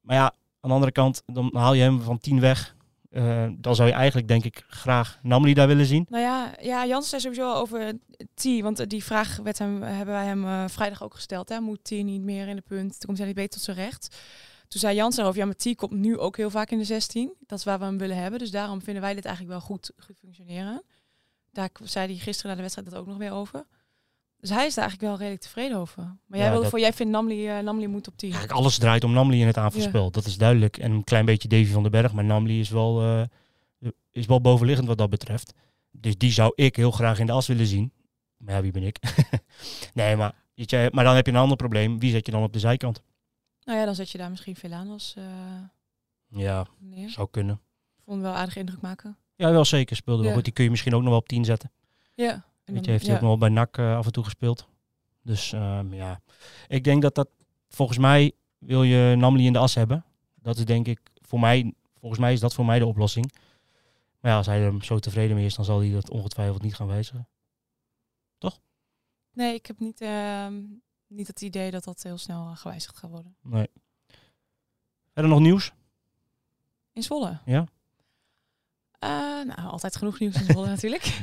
maar 0.00 0.16
ja, 0.16 0.22
aan 0.60 0.68
de 0.68 0.74
andere 0.74 0.92
kant, 0.92 1.22
dan 1.26 1.50
haal 1.52 1.74
je 1.74 1.82
hem 1.82 2.00
van 2.02 2.18
10 2.18 2.40
weg. 2.40 2.74
Eh, 3.16 3.46
dan 3.58 3.74
zou 3.74 3.88
je 3.88 3.94
eigenlijk, 3.94 4.28
denk 4.28 4.44
ik, 4.44 4.64
graag 4.68 5.18
Namli 5.22 5.54
daar 5.54 5.66
willen 5.66 5.86
zien. 5.86 6.06
Nou 6.08 6.22
ja, 6.22 6.54
ja 6.60 6.86
Jans 6.86 7.08
zei 7.08 7.20
sowieso 7.20 7.52
over 7.52 7.92
T. 8.34 8.44
Want 8.60 8.78
eh, 8.78 8.86
die 8.86 9.04
vraag 9.04 9.36
werd 9.36 9.58
hem, 9.58 9.82
hebben 9.82 10.14
wij 10.14 10.24
hem 10.24 10.44
eh, 10.44 10.64
vrijdag 10.68 11.02
ook 11.02 11.14
gesteld. 11.14 11.48
Hè? 11.48 11.60
Moet 11.60 11.84
T 11.84 11.90
niet 11.90 12.22
meer 12.22 12.48
in 12.48 12.56
de 12.56 12.62
punt? 12.62 12.90
Toen 12.90 13.06
komt 13.06 13.18
hij 13.18 13.26
niet 13.26 13.36
beter 13.36 13.50
tot 13.50 13.62
zijn 13.62 13.76
recht. 13.76 14.16
Toen 14.68 14.80
zei 14.80 14.94
Jans 14.94 15.16
erover, 15.16 15.38
ja, 15.38 15.44
maar 15.44 15.54
T 15.54 15.74
komt 15.74 15.92
nu 15.92 16.18
ook 16.18 16.36
heel 16.36 16.50
vaak 16.50 16.70
in 16.70 16.78
de 16.78 16.84
16. 16.84 17.32
Dat 17.46 17.58
is 17.58 17.64
waar 17.64 17.78
we 17.78 17.84
hem 17.84 17.98
willen 17.98 18.16
hebben. 18.16 18.38
Dus 18.38 18.50
daarom 18.50 18.82
vinden 18.82 19.02
wij 19.02 19.14
dit 19.14 19.24
eigenlijk 19.24 19.58
wel 19.58 19.66
goed, 19.66 19.90
goed 19.98 20.18
functioneren. 20.18 20.82
Daar 21.52 21.70
zei 21.82 22.06
hij 22.06 22.16
gisteren 22.16 22.50
na 22.50 22.56
de 22.56 22.62
wedstrijd 22.62 22.90
dat 22.90 22.98
ook 23.00 23.06
nog 23.06 23.16
weer 23.16 23.32
over. 23.32 23.66
Dus 24.46 24.56
hij 24.56 24.66
is 24.66 24.74
daar 24.74 24.84
eigenlijk 24.84 25.10
wel 25.10 25.18
redelijk 25.18 25.42
tevreden 25.42 25.76
over. 25.78 26.02
Maar 26.26 26.38
jij, 26.38 26.48
Ja, 26.48 26.54
dat- 26.54 26.66
voor, 26.68 26.80
jij 26.80 26.92
vindt 26.92 27.12
Namli, 27.12 27.48
eh, 27.48 27.58
Namli 27.58 27.86
moet 27.88 28.08
op 28.08 28.16
10. 28.16 28.30
Kijk, 28.30 28.50
alles 28.50 28.78
draait 28.78 29.04
om 29.04 29.12
Namli 29.12 29.40
in 29.40 29.46
het 29.46 29.56
aanvalspel. 29.56 30.10
Dat 30.10 30.24
is 30.26 30.36
duidelijk. 30.38 30.76
En 30.78 30.92
een 30.92 31.04
klein 31.04 31.24
beetje 31.24 31.48
Davy 31.48 31.66
van 31.70 31.82
den 31.82 31.90
Berg. 31.90 32.12
Maar 32.12 32.24
Namli 32.24 32.60
is 32.60 32.68
wel, 32.70 33.02
eh, 33.02 33.90
is 34.10 34.26
wel 34.26 34.40
bovenliggend 34.40 34.88
wat 34.88 34.98
dat 34.98 35.10
betreft. 35.10 35.52
Dus 35.90 36.18
die 36.18 36.32
zou 36.32 36.52
ik 36.54 36.76
heel 36.76 36.90
graag 36.90 37.18
in 37.18 37.26
de 37.26 37.32
as 37.32 37.46
willen 37.46 37.66
zien. 37.66 37.92
Maar 38.36 38.54
ja, 38.54 38.62
wie 38.62 38.70
ben 38.72 38.82
ik? 38.82 38.98
nee, 39.94 40.16
maar, 40.16 40.34
weet 40.54 40.70
je, 40.70 40.88
maar 40.92 41.04
dan 41.04 41.14
heb 41.14 41.26
je 41.26 41.32
een 41.32 41.38
ander 41.38 41.56
probleem. 41.56 41.98
Wie 41.98 42.10
zet 42.10 42.26
je 42.26 42.32
dan 42.32 42.42
op 42.42 42.52
de 42.52 42.58
zijkant? 42.58 43.02
Nou 43.64 43.78
ja, 43.78 43.84
dan 43.84 43.94
zet 43.94 44.10
je 44.10 44.18
daar 44.18 44.30
misschien 44.30 44.56
Velanos 44.56 45.14
eh 45.16 45.24
Ja, 46.40 46.66
neer. 46.78 47.10
zou 47.10 47.28
kunnen. 47.30 47.60
Vond 48.04 48.22
wel 48.22 48.32
aardige 48.32 48.58
indruk 48.58 48.80
maken. 48.80 49.16
Ja, 49.36 49.50
wel 49.50 49.64
zeker. 49.64 49.96
Speelde 49.96 50.22
wel 50.22 50.32
goed. 50.32 50.44
Die 50.44 50.52
kun 50.52 50.64
je 50.64 50.70
misschien 50.70 50.94
ook 50.94 51.00
nog 51.00 51.10
wel 51.10 51.18
op 51.18 51.28
10 51.28 51.44
zetten. 51.44 51.72
Ja. 52.14 52.44
Weet 52.74 52.84
je, 52.84 52.90
heeft 52.90 53.06
hij 53.06 53.14
ja. 53.14 53.20
ook 53.20 53.26
nog 53.26 53.38
bij 53.38 53.48
NAC 53.48 53.78
eh, 53.78 53.96
af 53.96 54.06
en 54.06 54.12
toe 54.12 54.24
gespeeld. 54.24 54.68
Dus 55.22 55.52
ehm, 55.52 55.94
ja, 55.94 56.20
ik 56.68 56.84
denk 56.84 57.02
dat 57.02 57.14
dat 57.14 57.28
volgens 57.68 57.98
mij 57.98 58.32
wil 58.58 58.82
je 58.82 59.14
Namli 59.16 59.46
in 59.46 59.52
de 59.52 59.58
as 59.58 59.74
hebben. 59.74 60.04
Dat 60.34 60.56
is 60.56 60.64
denk 60.64 60.86
ik 60.86 61.00
voor 61.14 61.40
mij, 61.40 61.74
volgens 61.98 62.20
mij 62.20 62.32
is 62.32 62.40
dat 62.40 62.54
voor 62.54 62.64
mij 62.64 62.78
de 62.78 62.86
oplossing. 62.86 63.32
Maar 64.20 64.30
ja, 64.30 64.36
als 64.36 64.46
hij 64.46 64.60
er 64.60 64.84
zo 64.84 64.98
tevreden 64.98 65.36
mee 65.36 65.44
is, 65.44 65.54
dan 65.54 65.64
zal 65.64 65.80
hij 65.80 65.90
dat 65.90 66.10
ongetwijfeld 66.10 66.62
niet 66.62 66.74
gaan 66.74 66.86
wijzigen. 66.86 67.28
Nee, 69.36 69.54
ik 69.54 69.66
heb 69.66 69.78
niet, 69.78 70.00
ehm, 70.00 70.62
niet 71.06 71.26
het 71.26 71.40
idee 71.40 71.70
dat 71.70 71.84
dat 71.84 72.02
heel 72.02 72.18
snel 72.18 72.48
eh, 72.48 72.56
gewijzigd 72.56 72.96
gaat 72.96 73.10
worden. 73.10 73.36
Nee. 73.42 73.68
Verder 75.12 75.30
nog 75.30 75.40
nieuws? 75.40 75.72
In 76.92 77.02
Zwolle? 77.02 77.40
Ja. 77.44 77.66
Eh, 78.98 79.10
nou, 79.44 79.60
altijd 79.60 79.96
genoeg 79.96 80.18
nieuws 80.18 80.34
in 80.34 80.44
Zwolle 80.44 80.66
natuurlijk. 80.76 81.22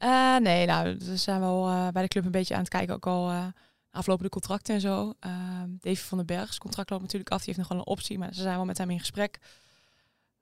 Eh, 0.00 0.36
nee, 0.36 0.66
nou, 0.66 0.96
we 0.98 1.16
zijn 1.16 1.40
wel 1.40 1.68
eh, 1.68 1.88
bij 1.88 2.02
de 2.02 2.08
club 2.08 2.24
een 2.24 2.30
beetje 2.30 2.54
aan 2.54 2.60
het 2.60 2.68
kijken. 2.68 2.94
Ook 2.94 3.06
al 3.06 3.30
eh 3.30 3.46
aflopende 3.90 4.30
contracten 4.30 4.74
en 4.74 4.80
zo. 4.80 5.12
Uh, 5.26 5.32
Davy 5.80 6.00
van 6.00 6.18
den 6.18 6.26
Berg, 6.26 6.46
zijn 6.46 6.58
contract 6.58 6.90
loopt 6.90 7.02
natuurlijk 7.02 7.30
af. 7.30 7.36
Die 7.44 7.46
heeft 7.46 7.58
nog 7.58 7.68
wel 7.68 7.78
een 7.78 7.86
optie, 7.92 8.18
maar 8.18 8.34
ze 8.34 8.40
zijn 8.42 8.56
wel 8.56 8.64
met 8.64 8.78
hem 8.78 8.90
in 8.90 8.98
gesprek. 8.98 9.38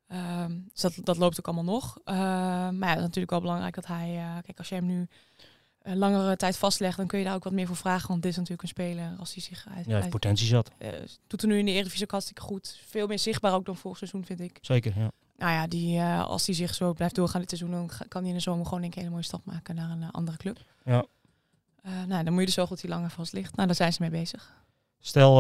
Ehm, 0.08 0.58
dus 0.72 0.80
dat, 0.80 0.94
dat 1.02 1.16
loopt 1.16 1.38
ook 1.38 1.46
allemaal 1.46 1.74
nog. 1.74 1.98
Eh, 2.04 2.14
maar 2.14 2.72
ja, 2.80 2.86
het 2.88 2.96
is 2.96 3.02
natuurlijk 3.02 3.30
wel 3.30 3.40
belangrijk 3.40 3.74
dat 3.74 3.86
hij... 3.86 4.22
kijk, 4.44 4.58
als 4.58 4.68
je 4.68 4.74
hem 4.74 4.86
nu 4.86 5.08
langere 5.82 6.36
tijd 6.36 6.56
vastlegt, 6.56 6.96
dan 6.96 7.06
kun 7.06 7.18
je 7.18 7.24
daar 7.24 7.34
ook 7.34 7.44
wat 7.44 7.52
meer 7.52 7.66
voor 7.66 7.76
vragen. 7.76 8.08
Want 8.08 8.22
dit 8.22 8.30
is 8.30 8.36
natuurlijk 8.36 8.62
een 8.62 8.68
speler 8.68 9.16
als 9.18 9.34
hij 9.34 9.42
zich 9.42 9.58
uit, 9.58 9.66
Ja, 9.76 9.82
hij 9.82 9.92
heeft 9.92 10.02
uit- 10.02 10.10
potentie 10.10 10.46
zat. 10.46 10.70
doet 11.26 11.42
er 11.42 11.48
nu 11.48 11.58
in 11.58 11.64
de 11.64 11.70
Eredivisie 11.72 12.04
ook 12.04 12.10
hartstikke 12.10 12.42
goed. 12.42 12.78
Veel 12.86 13.06
meer 13.06 13.18
zichtbaar 13.18 13.54
ook 13.54 13.64
dan 13.66 13.76
vorig 13.76 13.98
seizoen, 13.98 14.24
vind 14.24 14.40
ik. 14.40 14.58
Zeker, 14.60 14.98
ja. 14.98 15.10
Nou 15.38 15.52
ja, 15.52 15.66
die, 15.66 15.98
eh, 15.98 16.26
als 16.26 16.46
hij 16.46 16.54
zich 16.54 16.74
zo 16.74 16.92
blijft 16.92 17.14
doorgaan 17.14 17.40
dit 17.40 17.48
seizoen, 17.50 17.70
dan 17.70 17.90
kan 18.08 18.20
hij 18.20 18.30
in 18.30 18.36
de 18.36 18.42
zomer 18.42 18.66
gewoon 18.66 18.82
een 18.82 18.92
hele 18.94 19.10
mooie 19.10 19.22
stap 19.22 19.44
maken 19.44 19.74
naar 19.74 19.90
een 19.90 20.02
eh, 20.02 20.08
andere 20.10 20.36
club. 20.36 20.58
Ja. 20.84 21.04
Eh, 21.82 21.92
nou, 22.06 22.24
dan 22.24 22.32
moet 22.32 22.40
je 22.40 22.46
dus 22.46 22.54
zorgen 22.54 22.74
dat 22.74 22.84
hij 22.84 22.94
langer 22.94 23.10
vast 23.10 23.32
ligt. 23.32 23.56
Nou, 23.56 23.66
daar 23.66 23.76
zijn 23.76 23.92
ze 23.92 24.02
mee 24.02 24.10
bezig. 24.10 24.54
Stel 25.00 25.34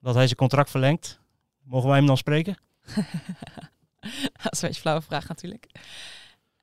dat 0.00 0.14
hij 0.14 0.24
zijn 0.24 0.36
contract 0.36 0.70
verlengt. 0.70 1.18
Mogen 1.62 1.88
wij 1.88 1.98
hem 1.98 2.06
dan 2.06 2.16
spreken? 2.16 2.56
dat 4.42 4.52
is 4.52 4.62
een 4.62 4.68
beetje 4.68 4.80
flauwe 4.80 5.02
vraag 5.02 5.28
natuurlijk. 5.28 5.66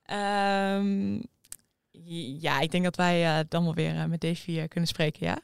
Ehm, 0.04 1.20
ja, 2.40 2.60
ik 2.60 2.72
denk 2.72 2.84
dat 2.84 2.96
wij 2.96 3.46
dan 3.50 3.64
wel 3.64 3.74
weer 3.74 4.10
met 4.10 4.22
Davy 4.22 4.68
kunnen 4.68 4.90
spreken, 4.90 5.28
ja. 5.28 5.40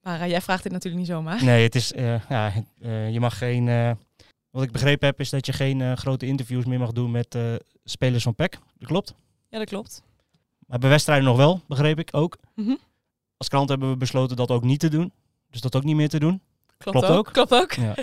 Maar 0.00 0.28
jij 0.28 0.40
vraagt 0.40 0.62
dit 0.62 0.72
natuurlijk 0.72 1.02
niet 1.02 1.12
zomaar. 1.12 1.44
Nee, 1.44 1.62
het 1.62 1.74
is, 1.74 1.92
ja, 2.28 2.52
je 3.08 3.20
mag 3.20 3.38
geen. 3.38 3.96
Wat 4.54 4.62
ik 4.62 4.72
begrepen 4.72 5.06
heb, 5.06 5.20
is 5.20 5.30
dat 5.30 5.46
je 5.46 5.52
geen 5.52 5.80
eh, 5.80 5.92
grote 5.92 6.26
interviews 6.26 6.64
meer 6.64 6.78
mag 6.78 6.92
doen 6.92 7.10
met 7.10 7.34
eh, 7.34 7.42
spelers 7.84 8.22
van 8.22 8.34
PEC. 8.34 8.58
Dat 8.78 8.88
klopt. 8.88 9.14
Ja, 9.48 9.58
dat 9.58 9.68
klopt. 9.68 10.02
Maar 10.66 10.78
bij 10.78 10.88
wedstrijden 10.90 11.24
nog 11.24 11.36
wel, 11.36 11.60
begreep 11.68 11.98
ik 11.98 12.08
ook. 12.12 12.38
Mhm. 12.54 12.74
Als 13.36 13.48
krant 13.48 13.68
hebben 13.68 13.90
we 13.90 13.96
besloten 13.96 14.36
dat 14.36 14.50
ook 14.50 14.62
niet 14.62 14.80
te 14.80 14.88
doen. 14.88 15.12
Dus 15.50 15.60
dat 15.60 15.76
ook 15.76 15.84
niet 15.84 15.96
meer 15.96 16.08
te 16.08 16.18
doen. 16.18 16.40
Klopt, 16.78 16.98
Klopt 16.98 17.14
ook. 17.14 17.32
Klopt 17.32 17.54
ook. 17.54 17.72
Ja. 17.72 17.94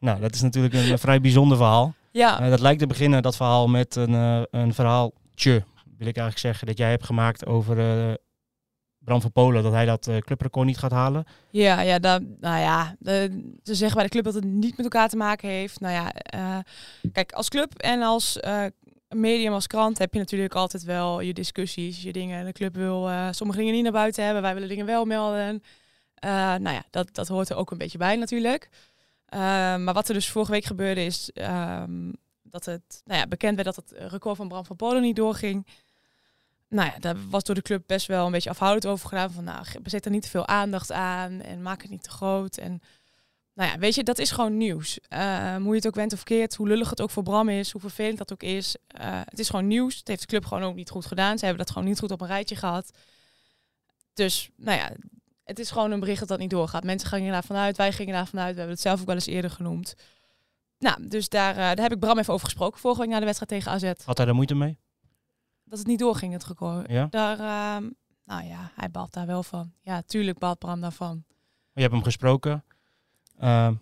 nou, 0.00 0.20
dat 0.20 0.34
is 0.34 0.40
natuurlijk 0.40 0.74
een, 0.74 0.92
eh, 0.92 0.98
vrij 0.98 1.20
bijzonder 1.20 1.56
verhaal. 1.56 1.94
Ja, 2.10 2.48
dat 2.48 2.60
lijkt 2.60 2.80
te 2.80 2.86
beginnen, 2.86 3.22
dat 3.22 3.36
verhaal, 3.36 3.68
met 3.68 3.96
een, 3.96 4.12
een 4.50 4.74
verhaaltje, 4.74 5.64
wil 5.98 6.06
ik 6.06 6.16
eigenlijk 6.16 6.38
zeggen, 6.38 6.66
dat 6.66 6.78
jij 6.78 6.90
hebt 6.90 7.04
gemaakt 7.04 7.46
over 7.46 7.76
Bram 9.04 9.20
van 9.20 9.32
Polen. 9.32 9.62
Dat 9.62 9.72
hij 9.72 9.84
dat 9.84 10.06
eh, 10.06 10.16
clubrecord 10.16 10.66
niet 10.66 10.78
gaat 10.78 10.90
halen. 10.90 11.24
Ja, 11.50 11.80
ja, 11.80 11.98
dan, 11.98 12.36
nou 12.40 12.58
ja, 12.58 12.96
de, 12.98 13.52
ze 13.62 13.74
zeggen 13.74 13.96
bij 13.96 14.04
de 14.04 14.10
club 14.10 14.24
dat 14.24 14.34
het 14.34 14.44
niet 14.44 14.76
met 14.76 14.84
elkaar 14.86 15.08
te 15.08 15.16
maken 15.16 15.48
heeft. 15.48 15.80
Nou 15.80 15.94
ja, 15.94 16.12
eh, 16.12 16.58
kijk, 17.12 17.32
als 17.32 17.48
club 17.48 17.74
en 17.74 18.02
als 18.02 18.40
eh, 18.40 18.64
medium, 19.14 19.52
als 19.52 19.66
krant 19.66 19.98
heb 19.98 20.12
je 20.12 20.18
natuurlijk 20.18 20.54
altijd 20.54 20.82
wel 20.82 21.20
je 21.20 21.32
discussies, 21.32 22.02
je 22.02 22.12
dingen. 22.12 22.44
De 22.44 22.52
club 22.52 22.74
wil 22.74 23.08
eh, 23.08 23.28
sommige 23.30 23.58
dingen 23.58 23.74
niet 23.74 23.82
naar 23.82 23.92
buiten 23.92 24.24
hebben, 24.24 24.42
wij 24.42 24.54
willen 24.54 24.68
dingen 24.68 24.86
wel 24.86 25.04
melden. 25.04 25.62
Eh, 26.14 26.30
nou 26.30 26.70
ja, 26.70 26.84
dat, 26.90 27.14
dat 27.14 27.28
hoort 27.28 27.48
er 27.48 27.56
ook 27.56 27.70
een 27.70 27.78
beetje 27.78 27.98
bij 27.98 28.16
natuurlijk. 28.16 28.68
Eh, 29.26 29.38
maar 29.76 29.94
wat 29.94 30.08
er 30.08 30.14
dus 30.14 30.30
vorige 30.30 30.50
week 30.52 30.64
gebeurde 30.64 31.04
is 31.04 31.30
ehm, 31.30 32.12
dat 32.42 32.64
het 32.64 33.02
nou 33.04 33.20
ja, 33.20 33.26
bekend 33.26 33.54
werd 33.54 33.74
dat 33.74 33.88
het 33.88 34.10
record 34.10 34.36
van 34.36 34.48
Bram 34.48 34.64
van 34.64 34.76
Polen 34.76 35.02
niet 35.02 35.16
doorging. 35.16 35.66
Nou 36.74 36.90
ja, 36.92 36.98
daar 36.98 37.16
was 37.28 37.42
door 37.44 37.54
de 37.54 37.62
club 37.62 37.82
best 37.86 38.06
wel 38.06 38.26
een 38.26 38.32
beetje 38.32 38.50
afhoudend 38.50 38.86
over 38.86 39.08
gedaan. 39.08 39.30
Van 39.30 39.44
nou, 39.44 39.64
ge- 39.64 39.80
zet 39.84 40.04
er 40.04 40.10
niet 40.10 40.22
te 40.22 40.28
veel 40.28 40.46
aandacht 40.46 40.92
aan 40.92 41.40
en 41.40 41.62
maak 41.62 41.82
het 41.82 41.90
niet 41.90 42.02
te 42.02 42.10
groot. 42.10 42.56
En 42.56 42.80
nou 43.54 43.70
ja, 43.70 43.78
weet 43.78 43.94
je, 43.94 44.02
dat 44.04 44.18
is 44.18 44.30
gewoon 44.30 44.56
nieuws. 44.56 44.98
Eh, 45.08 45.54
hoe 45.56 45.68
je 45.68 45.74
het 45.74 45.86
ook 45.86 45.94
went 45.94 46.12
of 46.12 46.22
keert, 46.22 46.54
hoe 46.54 46.68
lullig 46.68 46.90
het 46.90 47.00
ook 47.00 47.10
voor 47.10 47.22
Bram 47.22 47.48
is, 47.48 47.70
hoe 47.70 47.80
vervelend 47.80 48.18
dat 48.18 48.32
ook 48.32 48.42
is. 48.42 48.76
Eh, 48.86 49.20
het 49.24 49.38
is 49.38 49.48
gewoon 49.50 49.66
nieuws. 49.66 49.96
Het 49.98 50.08
heeft 50.08 50.20
de 50.20 50.26
club 50.26 50.44
gewoon 50.44 50.62
ook 50.62 50.74
niet 50.74 50.90
goed 50.90 51.06
gedaan. 51.06 51.38
Ze 51.38 51.44
hebben 51.44 51.64
dat 51.64 51.72
gewoon 51.74 51.88
niet 51.88 51.98
goed 51.98 52.10
op 52.10 52.20
een 52.20 52.26
rijtje 52.26 52.56
gehad. 52.56 52.90
Dus, 54.14 54.48
nou 54.56 54.78
ja, 54.78 54.90
het 55.44 55.58
is 55.58 55.70
gewoon 55.70 55.90
een 55.90 56.00
bericht 56.00 56.18
dat 56.20 56.28
dat 56.28 56.38
niet 56.38 56.50
doorgaat. 56.50 56.84
Mensen 56.84 57.08
gingen 57.08 57.32
daar 57.32 57.44
vanuit, 57.44 57.76
wij 57.76 57.92
gingen 57.92 58.14
daar 58.14 58.26
vanuit. 58.26 58.50
We 58.52 58.58
hebben 58.58 58.74
het 58.74 58.84
zelf 58.84 59.00
ook 59.00 59.06
wel 59.06 59.14
eens 59.14 59.26
eerder 59.26 59.50
genoemd. 59.50 59.94
Nou, 60.78 61.08
dus 61.08 61.28
daar, 61.28 61.50
eh, 61.50 61.56
daar 61.56 61.76
heb 61.82 61.92
ik 61.92 61.98
Bram 61.98 62.18
even 62.18 62.32
over 62.32 62.46
gesproken 62.46 62.80
vorige 62.80 63.00
week 63.00 63.10
na 63.10 63.18
de 63.18 63.24
wedstrijd 63.24 63.50
tegen 63.50 63.72
AZ. 63.72 64.04
Had 64.04 64.18
hij 64.18 64.26
er 64.26 64.34
moeite 64.34 64.54
mee? 64.54 64.76
Dat 65.64 65.78
het 65.78 65.86
niet 65.86 65.98
doorging, 65.98 66.32
het 66.32 66.44
record. 66.44 66.90
Ja? 66.90 67.06
Daar, 67.10 67.38
ehm, 67.38 67.90
nou 68.24 68.44
ja, 68.44 68.70
hij 68.74 68.90
baalt 68.90 69.12
daar 69.12 69.26
wel 69.26 69.42
van. 69.42 69.72
Ja, 69.80 70.02
tuurlijk 70.02 70.38
baalt 70.38 70.58
Bram 70.58 70.80
daarvan. 70.80 71.24
Je 71.72 71.80
hebt 71.80 71.92
hem 71.92 72.02
gesproken. 72.02 72.64
Ehm, 73.38 73.74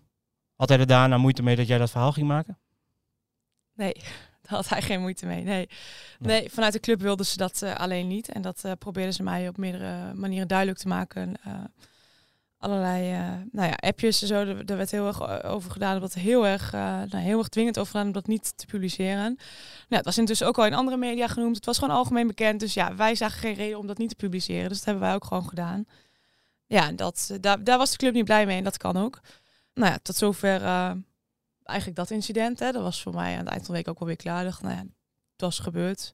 had 0.56 0.68
hij 0.68 0.78
er 0.78 0.86
daarna 0.86 1.18
moeite 1.18 1.42
mee 1.42 1.56
dat 1.56 1.66
jij 1.66 1.78
dat 1.78 1.90
verhaal 1.90 2.12
ging 2.12 2.26
maken? 2.26 2.58
Nee, 3.74 3.94
daar 4.42 4.54
had 4.54 4.68
hij 4.68 4.82
geen 4.82 5.00
moeite 5.00 5.26
mee. 5.26 5.42
Nee, 5.42 5.68
nee 6.18 6.50
vanuit 6.50 6.72
de 6.72 6.80
club 6.80 7.00
wilden 7.00 7.26
ze 7.26 7.36
dat 7.36 7.62
eh, 7.62 7.74
alleen 7.74 8.06
niet. 8.06 8.28
En 8.28 8.42
dat 8.42 8.64
eh, 8.64 8.72
probeerden 8.78 9.14
ze 9.14 9.22
mij 9.22 9.48
op 9.48 9.56
meerdere 9.56 10.14
manieren 10.14 10.48
duidelijk 10.48 10.78
te 10.78 10.88
maken. 10.88 11.34
Allerlei 12.62 13.12
eh, 13.12 13.28
nou 13.52 13.68
ja, 13.68 13.74
appjes 13.74 14.22
en 14.22 14.28
zo, 14.28 14.64
daar, 14.64 14.76
werd 14.76 14.90
heel 14.90 15.06
erg 15.06 15.44
over 15.44 15.70
gedaan. 15.70 16.00
Dat 16.00 16.14
heel 16.14 16.46
erg, 16.46 16.72
eh, 16.72 16.80
nou, 16.80 17.16
heel 17.16 17.38
erg 17.38 17.48
dwingend 17.48 17.78
over 17.78 17.90
gedaan 17.90 18.06
om 18.06 18.12
dat 18.12 18.26
niet 18.26 18.56
te 18.56 18.66
publiceren. 18.66 19.24
Nou, 19.24 19.36
het 19.88 20.04
was 20.04 20.18
intussen 20.18 20.46
ook 20.46 20.58
al 20.58 20.66
in 20.66 20.74
andere 20.74 20.96
media 20.96 21.26
genoemd. 21.28 21.56
Het 21.56 21.64
was 21.64 21.78
gewoon 21.78 21.96
algemeen 21.96 22.26
bekend. 22.26 22.60
Dus 22.60 22.74
ja, 22.74 22.94
wij 22.96 23.14
zagen 23.14 23.38
geen 23.38 23.54
reden 23.54 23.78
om 23.78 23.86
dat 23.86 23.98
niet 23.98 24.08
te 24.08 24.14
publiceren. 24.14 24.68
Dus 24.68 24.76
dat 24.76 24.86
hebben 24.86 25.02
wij 25.02 25.14
ook 25.14 25.24
gewoon 25.24 25.48
gedaan. 25.48 25.84
Ja, 26.66 26.92
dat, 26.92 27.28
eh, 27.32 27.36
daar, 27.40 27.64
daar 27.64 27.78
was 27.78 27.90
de 27.90 27.96
club 27.96 28.14
niet 28.14 28.24
blij 28.24 28.46
mee 28.46 28.58
en 28.58 28.64
dat 28.64 28.76
kan 28.76 28.96
ook. 28.96 29.20
Nou 29.74 29.92
ja, 29.92 29.98
tot 30.02 30.16
zover 30.16 30.60
eigenlijk 31.62 31.98
dat 31.98 32.10
incident. 32.10 32.58
Hè. 32.58 32.72
Dat 32.72 32.82
was 32.82 33.02
voor 33.02 33.14
mij 33.14 33.32
aan 33.32 33.44
het 33.44 33.48
eind 33.48 33.64
van 33.66 33.74
de 33.74 33.80
week 33.80 33.88
ook 33.88 33.98
wel 33.98 34.08
weer 34.08 34.16
klaar. 34.16 34.44
Dacht, 34.44 34.62
nou 34.62 34.74
ja, 34.74 34.80
het 35.32 35.40
was 35.40 35.58
gebeurd. 35.58 36.12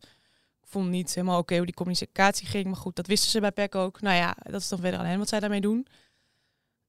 Ik 0.63 0.69
vond 0.69 0.89
niet 0.89 1.15
helemaal 1.15 1.39
oké 1.39 1.57
hoe 1.57 1.67
die 1.67 1.75
communicatie 1.75 2.47
ging. 2.47 2.65
Maar 2.65 2.77
goed, 2.77 2.97
dat 2.97 3.07
wisten 3.07 3.31
ze 3.31 3.41
bij 3.41 3.53
PEC 3.53 3.75
ook. 3.75 4.01
Nou 4.01 4.17
ja, 4.17 4.37
dat 4.43 4.61
is 4.61 4.69
dan 4.69 4.79
verder 4.79 5.01
aan 5.01 5.19
wat 5.19 5.29
zij 5.29 5.41
daarmee 5.41 5.61
doen. 5.61 5.87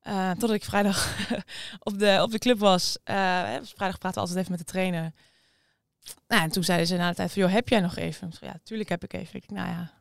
Eh, 0.01 0.29
totdat 0.32 0.51
ik 0.51 0.63
vrijdag 0.63 1.18
op, 1.79 2.00
de, 2.00 2.20
op 2.22 2.32
de 2.32 2.38
club 2.38 2.60
was. 2.60 2.98
Eh, 3.03 3.58
dus 3.60 3.74
vrijdag 3.75 3.98
praten 3.98 4.13
we 4.13 4.20
altijd 4.20 4.38
even 4.38 4.51
met 4.51 4.60
de 4.60 4.72
trainer. 4.72 5.12
Nou, 6.27 6.44
en 6.44 6.50
toen 6.50 6.63
zeiden 6.63 6.88
ze 6.88 6.98
na 6.98 7.10
de 7.10 7.15
tijd 7.15 7.32
van, 7.32 7.41
joh, 7.41 7.51
heb 7.51 7.70
jij 7.70 7.79
nog 7.79 7.96
even? 7.96 8.27
Ik 8.27 8.39
ja, 8.39 8.60
tuurlijk 8.63 8.89
heb 8.89 9.03
ik 9.03 9.13
even. 9.13 9.36
Ik 9.36 9.50
nou 9.50 9.68
ja, 9.68 9.91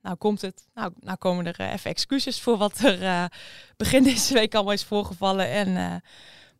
nou 0.00 0.16
komt 0.16 0.40
het. 0.40 0.66
Nou, 0.74 0.92
nou 1.00 1.18
komen 1.18 1.46
er 1.46 1.60
eh, 1.60 1.72
even 1.72 1.90
excuses 1.90 2.40
voor 2.40 2.56
wat 2.56 2.78
er 2.78 3.30
begin 3.76 4.02
deze 4.02 4.34
week 4.34 4.54
allemaal 4.54 4.72
is 4.72 4.84
voorgevallen. 4.84 5.48
En 5.48 5.72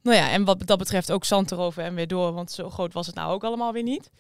nou 0.03 0.17
ja, 0.17 0.31
en 0.31 0.45
wat 0.45 0.67
dat 0.67 0.79
betreft 0.79 1.13
ook 1.13 1.25
zand 1.25 1.53
erover 1.53 1.85
en 1.85 1.95
weer 1.95 2.07
door. 2.07 2.33
Want 2.33 2.51
zo 2.51 2.71
groot 2.71 2.93
was 2.93 3.07
het 3.07 3.15
nou 3.15 3.33
ook 3.33 3.45
allemaal 3.45 3.73
weer 3.73 3.83
niet. 3.83 4.11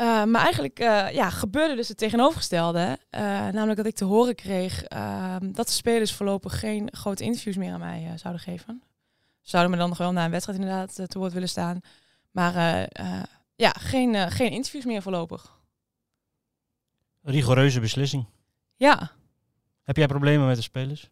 Eh, 0.00 0.24
maar 0.24 0.42
eigenlijk 0.42 0.78
eh, 0.78 1.12
ja, 1.12 1.30
gebeurde 1.30 1.74
dus 1.76 1.88
het 1.88 1.96
tegenovergestelde. 1.96 2.98
Eh, 3.10 3.20
namelijk 3.22 3.76
dat 3.76 3.86
ik 3.86 3.94
te 3.94 4.04
horen 4.04 4.34
kreeg 4.34 4.82
ehm, 4.82 5.52
dat 5.52 5.66
de 5.66 5.72
spelers 5.72 6.12
voorlopig 6.12 6.58
geen 6.58 6.88
grote 6.92 7.24
interviews 7.24 7.56
meer 7.56 7.72
aan 7.72 7.80
mij 7.80 8.12
zouden 8.16 8.42
geven. 8.42 8.82
Zouden 9.40 9.70
me 9.70 9.76
dan 9.76 9.88
nog 9.88 9.98
wel 9.98 10.12
na 10.12 10.24
een 10.24 10.30
wedstrijd 10.30 10.58
inderdaad 10.58 10.94
te 10.94 11.18
woord 11.18 11.32
willen 11.32 11.48
staan. 11.48 11.80
Maar 12.30 12.54
ja, 13.54 13.70
geen, 13.70 14.30
geen 14.30 14.50
interviews 14.50 14.84
meer 14.84 15.02
voorlopig. 15.02 15.58
Rigoureuze 17.22 17.80
beslissing. 17.80 18.26
Ja, 18.76 19.10
Heb 19.82 19.96
jij 19.96 20.06
problemen 20.06 20.46
met 20.46 20.56
de 20.56 20.62
spelers? 20.62 21.10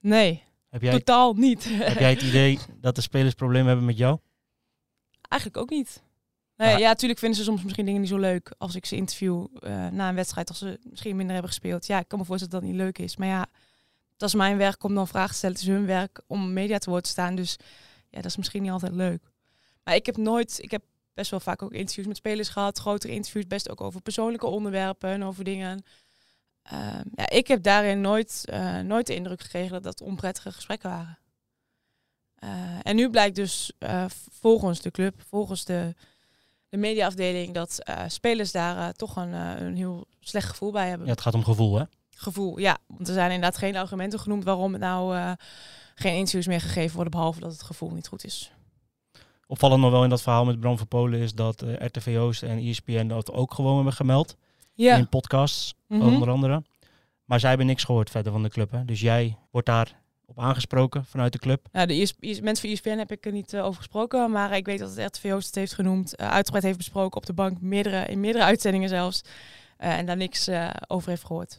nee, 0.00 0.42
Heb 0.68 0.82
jij, 0.82 0.92
totaal 0.92 1.34
niet. 1.34 1.64
heb 1.68 1.98
jij 1.98 2.10
het 2.10 2.22
idee 2.32 2.58
dat 2.80 2.94
de 2.94 3.00
spelers 3.00 3.34
problemen 3.34 3.66
hebben 3.66 3.86
met 3.86 3.96
jou? 3.96 4.18
Eigenlijk 5.28 5.62
ook 5.62 5.70
niet. 5.70 6.02
Nee, 6.66 6.78
ja, 6.78 6.88
natuurlijk 6.88 7.20
vinden 7.20 7.38
ze 7.38 7.44
soms 7.44 7.62
misschien 7.62 7.84
dingen 7.84 8.00
niet 8.00 8.10
zo 8.10 8.18
leuk 8.18 8.54
als 8.58 8.74
ik 8.74 8.86
ze 8.86 8.96
interview 8.96 9.46
eh, 9.60 9.86
na 9.88 10.08
een 10.08 10.14
wedstrijd, 10.14 10.48
als 10.48 10.58
ze 10.58 10.78
misschien 10.82 11.16
minder 11.16 11.32
hebben 11.32 11.52
gespeeld. 11.52 11.86
Ja, 11.86 11.98
ik 11.98 12.08
kan 12.08 12.18
me 12.18 12.24
voorstellen 12.24 12.54
dat 12.54 12.62
dat 12.62 12.70
niet 12.70 12.80
leuk 12.80 12.98
is. 12.98 13.16
Maar 13.16 13.28
ja, 13.28 13.46
dat 14.16 14.28
is 14.28 14.34
mijn 14.34 14.56
werk 14.56 14.84
om 14.84 14.94
dan 14.94 15.08
vragen 15.08 15.30
te 15.30 15.36
stellen. 15.36 15.56
Het 15.56 15.64
is 15.64 15.70
hun 15.70 15.86
werk 15.86 16.20
om 16.26 16.52
media 16.52 16.78
te 16.78 16.90
woord 16.90 17.04
te 17.04 17.10
staan. 17.10 17.34
Dus 17.34 17.56
ja, 18.08 18.16
dat 18.16 18.24
is 18.24 18.36
misschien 18.36 18.62
niet 18.62 18.70
altijd 18.70 18.92
leuk. 18.92 19.22
Maar 19.84 19.94
ik 19.94 20.06
heb 20.06 20.16
nooit, 20.16 20.58
ik 20.62 20.70
heb 20.70 20.82
best 21.14 21.30
wel 21.30 21.40
vaak 21.40 21.62
ook 21.62 21.72
interviews 21.72 22.06
met 22.06 22.16
spelers 22.16 22.48
gehad, 22.48 22.78
grotere 22.78 23.12
interviews, 23.12 23.46
best 23.46 23.70
ook 23.70 23.80
over 23.80 24.00
persoonlijke 24.00 24.46
onderwerpen 24.46 25.10
en 25.10 25.24
over 25.24 25.44
dingen. 25.44 25.84
Ehm, 26.62 27.04
ja, 27.14 27.28
ik 27.30 27.46
heb 27.46 27.62
daarin 27.62 28.00
nooit, 28.00 28.42
eh, 28.46 28.78
nooit 28.78 29.06
de 29.06 29.14
indruk 29.14 29.40
gekregen 29.40 29.72
dat 29.72 29.82
dat 29.82 30.00
onprettige 30.00 30.52
gesprekken 30.52 30.90
waren. 30.90 31.18
Eh, 32.34 32.78
en 32.82 32.96
nu 32.96 33.10
blijkt 33.10 33.36
dus 33.36 33.72
volgens 34.30 34.80
de 34.80 34.90
club, 34.90 35.22
volgens 35.28 35.64
de, 35.64 35.94
de 36.72 36.78
mediaafdeling, 36.78 37.54
dat 37.54 37.78
eh, 37.78 38.02
spelers 38.06 38.52
daar 38.52 38.76
eh, 38.76 38.88
toch 38.88 39.16
een, 39.16 39.34
eh, 39.34 39.66
een 39.66 39.76
heel 39.76 40.06
slecht 40.20 40.48
gevoel 40.48 40.72
bij 40.72 40.88
hebben. 40.88 41.06
Ja, 41.06 41.12
het 41.12 41.20
gaat 41.20 41.34
om 41.34 41.44
gevoel, 41.44 41.78
hè? 41.78 41.84
Gevoel, 42.10 42.58
ja. 42.58 42.78
Want 42.86 43.08
er 43.08 43.14
zijn 43.14 43.30
inderdaad 43.30 43.58
geen 43.58 43.76
argumenten 43.76 44.18
genoemd 44.18 44.44
waarom 44.44 44.72
het 44.72 44.80
nou 44.80 45.34
geen 45.94 46.14
interviews 46.14 46.46
meer 46.46 46.60
gegeven 46.60 46.94
worden, 46.94 47.10
behalve 47.12 47.40
dat 47.40 47.52
het 47.52 47.62
gevoel 47.62 47.90
niet 47.90 48.08
goed 48.08 48.24
is. 48.24 48.52
Opvallend 49.46 49.80
nog 49.80 49.90
wel 49.90 50.04
in 50.04 50.10
dat 50.10 50.22
verhaal 50.22 50.44
met 50.44 50.60
Bram 50.60 50.78
van 50.78 50.88
Polen 50.88 51.20
is 51.20 51.34
dat 51.34 51.60
RTV 51.60 52.16
Oost 52.20 52.42
en 52.42 52.58
ESPN 52.58 53.06
dat 53.06 53.32
ook 53.32 53.54
gewoon 53.54 53.74
hebben 53.74 53.92
gemeld. 53.92 54.36
Ja. 54.74 54.96
In 54.96 55.08
podcasts, 55.08 55.74
Mhm. 55.86 56.02
onder 56.02 56.30
andere. 56.30 56.62
Maar 57.24 57.40
zij 57.40 57.48
hebben 57.48 57.66
niks 57.66 57.84
gehoord 57.84 58.10
verder 58.10 58.32
van 58.32 58.42
de 58.42 58.48
club, 58.48 58.70
hè? 58.70 58.84
Dus 58.84 59.00
jij 59.00 59.38
wordt 59.50 59.66
daar 59.66 60.00
op 60.26 60.38
aangesproken 60.38 61.04
vanuit 61.04 61.32
de 61.32 61.38
club. 61.38 61.66
Nou, 61.72 61.86
de 61.86 61.96
IS, 61.96 62.14
IS 62.20 62.40
mensen 62.40 62.68
van 62.68 62.70
ESPN 62.70 62.98
heb 62.98 63.12
ik 63.12 63.26
er 63.26 63.32
niet 63.32 63.52
eh, 63.52 63.64
over 63.64 63.76
gesproken, 63.76 64.30
maar 64.30 64.56
ik 64.56 64.66
weet 64.66 64.78
dat 64.78 64.96
het 64.96 65.16
RTV 65.16 65.32
Oost 65.32 65.46
het 65.46 65.54
heeft 65.54 65.74
genoemd, 65.74 66.16
eh, 66.16 66.30
uitgebreid 66.30 66.64
heeft 66.64 66.76
besproken 66.76 67.16
op 67.16 67.26
de 67.26 67.32
bank, 67.32 67.60
meerdere, 67.60 68.06
in 68.06 68.20
meerdere 68.20 68.44
uitzendingen 68.44 68.88
zelfs, 68.88 69.22
eh, 69.76 69.98
en 69.98 70.06
daar 70.06 70.16
niks 70.16 70.48
over 70.86 71.08
heeft 71.08 71.24
gehoord. 71.24 71.58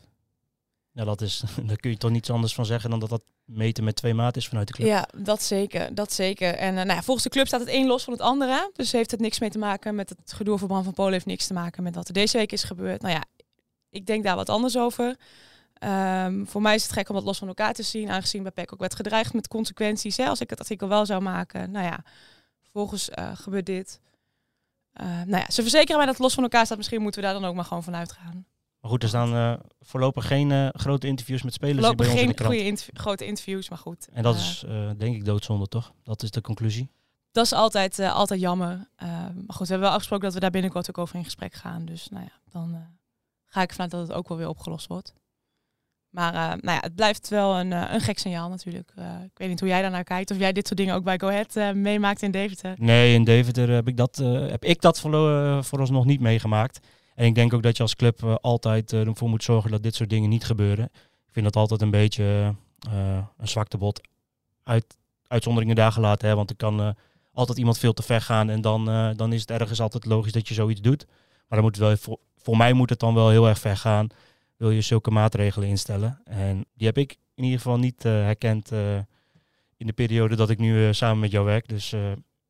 Ja, 0.91 1.03
dat 1.03 1.21
is, 1.21 1.43
daar 1.67 1.77
kun 1.77 1.91
je 1.91 1.97
toch 1.97 2.11
niets 2.11 2.29
anders 2.29 2.53
van 2.53 2.65
zeggen 2.65 2.89
dan 2.89 2.99
dat 2.99 3.09
dat 3.09 3.23
meten 3.45 3.83
met 3.83 3.95
twee 3.95 4.13
maat 4.13 4.37
is 4.37 4.47
vanuit 4.47 4.67
de 4.67 4.73
club. 4.73 4.87
Ja, 4.87 5.07
dat 5.17 5.41
zeker, 5.41 5.95
dat 5.95 6.13
zeker. 6.13 6.55
En 6.55 6.73
nou 6.73 6.87
ja, 6.87 7.01
volgens 7.01 7.23
de 7.23 7.29
club 7.29 7.47
staat 7.47 7.59
het 7.59 7.69
een 7.69 7.87
los 7.87 8.03
van 8.03 8.13
het 8.13 8.21
andere, 8.21 8.71
dus 8.73 8.91
heeft 8.91 9.11
het 9.11 9.19
niks 9.19 9.39
mee 9.39 9.49
te 9.49 9.57
maken 9.57 9.95
met 9.95 10.09
het 10.09 10.33
gedoe 10.33 10.57
voor 10.57 10.67
Bram 10.67 10.83
van 10.83 10.93
Polen, 10.93 11.13
heeft 11.13 11.25
niks 11.25 11.47
te 11.47 11.53
maken 11.53 11.83
met 11.83 11.95
wat 11.95 12.07
er 12.07 12.13
deze 12.13 12.37
week 12.37 12.51
is 12.51 12.63
gebeurd. 12.63 13.01
Nou 13.01 13.13
ja, 13.13 13.23
ik 13.89 14.05
denk 14.05 14.23
daar 14.23 14.35
wat 14.35 14.49
anders 14.49 14.77
over. 14.77 15.15
Ehm, 15.83 16.45
voor 16.45 16.61
mij 16.61 16.75
is 16.75 16.83
het 16.83 16.91
gek 16.91 17.09
om 17.09 17.15
dat 17.15 17.23
los 17.23 17.37
van 17.37 17.47
elkaar 17.47 17.73
te 17.73 17.83
zien, 17.83 18.09
aangezien 18.09 18.43
bij 18.43 18.51
PEC 18.51 18.73
ook 18.73 18.79
werd 18.79 18.95
gedreigd 18.95 19.33
met 19.33 19.47
consequenties. 19.47 20.17
Hè, 20.17 20.27
als 20.27 20.39
ik 20.41 20.49
het 20.49 20.59
artikel 20.59 20.87
wel 20.87 21.05
zou 21.05 21.21
maken, 21.21 21.71
nou 21.71 21.85
ja, 21.85 22.03
vervolgens 22.61 23.09
eh, 23.09 23.31
gebeurt 23.33 23.65
dit. 23.65 23.99
Eh, 24.93 25.05
nou 25.05 25.37
ja, 25.37 25.45
ze 25.49 25.61
verzekeren 25.61 25.95
mij 25.97 26.05
dat 26.05 26.15
het 26.15 26.23
los 26.23 26.33
van 26.33 26.43
elkaar 26.43 26.65
staat. 26.65 26.77
Misschien 26.77 27.01
moeten 27.01 27.21
we 27.21 27.27
daar 27.27 27.39
dan 27.39 27.45
ook 27.49 27.55
maar 27.55 27.65
gewoon 27.65 27.83
van 27.83 27.95
uitgaan. 27.95 28.45
Maar 28.79 28.91
goed, 28.91 29.03
er 29.03 29.09
staan 29.09 29.33
eh, 29.33 29.53
voorlopig 29.81 30.27
geen 30.27 30.51
eh, 30.51 30.67
grote 30.71 31.07
interviews 31.07 31.41
met 31.43 31.53
spelers 31.53 31.77
bij 31.79 31.87
Voorlopig 31.87 32.11
ons 32.11 32.21
in 32.21 32.27
de 32.27 32.37
geen 32.37 32.45
goede 32.45 32.63
interv- 32.63 32.89
grote 32.93 33.25
interviews, 33.25 33.69
maar 33.69 33.79
goed. 33.79 34.07
En 34.13 34.23
dat 34.23 34.35
is 34.35 34.65
denk 34.97 35.15
ik 35.15 35.25
doodzonde, 35.25 35.67
toch? 35.67 35.93
Dat 36.03 36.23
is 36.23 36.31
de 36.31 36.41
conclusie. 36.41 36.89
Dat 37.31 37.45
is 37.45 37.53
altijd, 37.53 37.99
altijd 37.99 38.39
jammer. 38.39 38.87
Eh, 38.95 39.07
maar 39.07 39.55
goed, 39.55 39.67
we 39.67 39.73
hebben 39.73 39.79
wel 39.79 39.89
afgesproken 39.89 40.25
dat 40.25 40.33
we 40.33 40.39
daar 40.39 40.51
binnenkort 40.51 40.89
ook 40.89 40.97
over 40.97 41.15
in 41.15 41.23
gesprek 41.23 41.53
gaan. 41.53 41.85
Dus 41.85 42.07
nou 42.09 42.23
ja, 42.23 42.31
dan 42.51 42.87
ga 43.45 43.61
ik 43.61 43.71
vanuit 43.71 43.91
dat 43.91 44.07
het 44.07 44.17
ook 44.17 44.27
wel 44.27 44.37
weer 44.37 44.47
opgelost 44.47 44.87
wordt. 44.87 45.13
Maar 46.13 46.33
eh, 46.33 46.39
nou 46.41 46.77
ja, 46.77 46.79
het 46.79 46.95
blijft 46.95 47.29
wel 47.29 47.59
een, 47.59 47.73
eh, 47.73 47.93
een 47.93 48.01
gek 48.01 48.19
signaal 48.19 48.49
natuurlijk. 48.49 48.91
Eh, 48.95 49.05
ik 49.23 49.37
weet 49.37 49.49
niet 49.49 49.59
hoe 49.59 49.69
jij 49.69 49.81
daarnaar 49.81 50.03
kijkt. 50.03 50.31
Of 50.31 50.37
jij 50.37 50.53
dit 50.53 50.67
soort 50.67 50.79
dingen 50.79 50.95
ook 50.95 51.03
bij 51.03 51.19
Go 51.19 51.27
Ahead 51.27 51.75
meemaakt 51.75 52.21
in 52.21 52.31
Deventer. 52.31 52.73
Nee, 52.77 53.13
in 53.13 53.23
Deventer 53.23 53.69
heb 53.69 53.87
ik 53.87 53.97
dat, 53.97 54.15
heb 54.25 54.63
ik 54.63 54.81
dat 54.81 54.97
eh, 55.03 55.61
vooralsnog 55.61 56.05
niet 56.05 56.19
meegemaakt. 56.19 56.79
En 57.15 57.25
ik 57.25 57.35
denk 57.35 57.53
ook 57.53 57.63
dat 57.63 57.77
je 57.77 57.83
als 57.83 57.95
club 57.95 58.39
altijd 58.41 58.93
ervoor 58.93 59.29
moet 59.29 59.43
zorgen 59.43 59.71
dat 59.71 59.83
dit 59.83 59.95
soort 59.95 60.09
dingen 60.09 60.29
niet 60.29 60.43
gebeuren. 60.43 60.85
Ik 61.27 61.31
vind 61.31 61.45
dat 61.45 61.55
altijd 61.55 61.81
een 61.81 61.91
beetje 61.91 62.55
een 63.37 63.47
zwaktebod 63.47 64.01
uit, 64.63 64.97
uitzonderingen 65.27 65.75
daar 65.75 65.91
gelaten. 65.91 66.27
Hè? 66.27 66.35
Want 66.35 66.49
er 66.49 66.55
kan 66.55 66.95
altijd 67.33 67.57
iemand 67.57 67.77
veel 67.77 67.93
te 67.93 68.03
ver 68.03 68.21
gaan 68.21 68.49
en 68.49 68.61
dan, 68.61 69.13
dan 69.15 69.33
is 69.33 69.41
het 69.41 69.51
ergens 69.51 69.81
altijd 69.81 70.05
logisch 70.05 70.31
dat 70.31 70.47
je 70.47 70.53
zoiets 70.53 70.81
doet. 70.81 71.05
Maar 71.47 71.61
dan 71.61 71.61
moet 71.61 71.77
wel, 71.77 71.97
voor, 71.97 72.17
voor 72.37 72.57
mij 72.57 72.73
moet 72.73 72.89
het 72.89 72.99
dan 72.99 73.13
wel 73.13 73.29
heel 73.29 73.47
erg 73.47 73.59
ver 73.59 73.77
gaan. 73.77 74.07
Wil 74.63 74.71
je 74.71 74.81
zulke 74.81 75.11
maatregelen 75.11 75.67
instellen. 75.67 76.21
En 76.25 76.65
die 76.73 76.87
heb 76.87 76.97
ik 76.97 77.17
in 77.35 77.43
ieder 77.43 77.59
geval 77.59 77.77
niet 77.77 78.05
eh, 78.05 78.11
herkend 78.11 78.71
eh, 78.71 78.97
in 79.77 79.87
de 79.87 79.93
periode 79.93 80.35
dat 80.35 80.49
ik 80.49 80.57
nu 80.57 80.87
eh, 80.87 80.93
samen 80.93 81.19
met 81.19 81.31
jou 81.31 81.45
werk. 81.45 81.67
Dus 81.67 81.95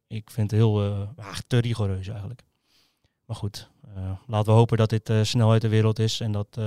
ik 0.08 0.30
vind 0.30 0.52
het 0.52 0.60
heel 0.60 0.84
ah, 1.16 1.38
te 1.48 1.58
rigoureus 1.58 2.08
eigenlijk. 2.08 2.42
Maar 3.26 3.36
goed, 3.36 3.70
laten 4.28 4.52
we 4.52 4.58
hopen 4.58 4.78
dat 4.78 4.90
dit 4.90 5.12
snel 5.22 5.52
uit 5.52 5.62
de 5.62 5.68
wereld 5.68 6.00
is 6.00 6.20
en 6.20 6.32
dat 6.32 6.60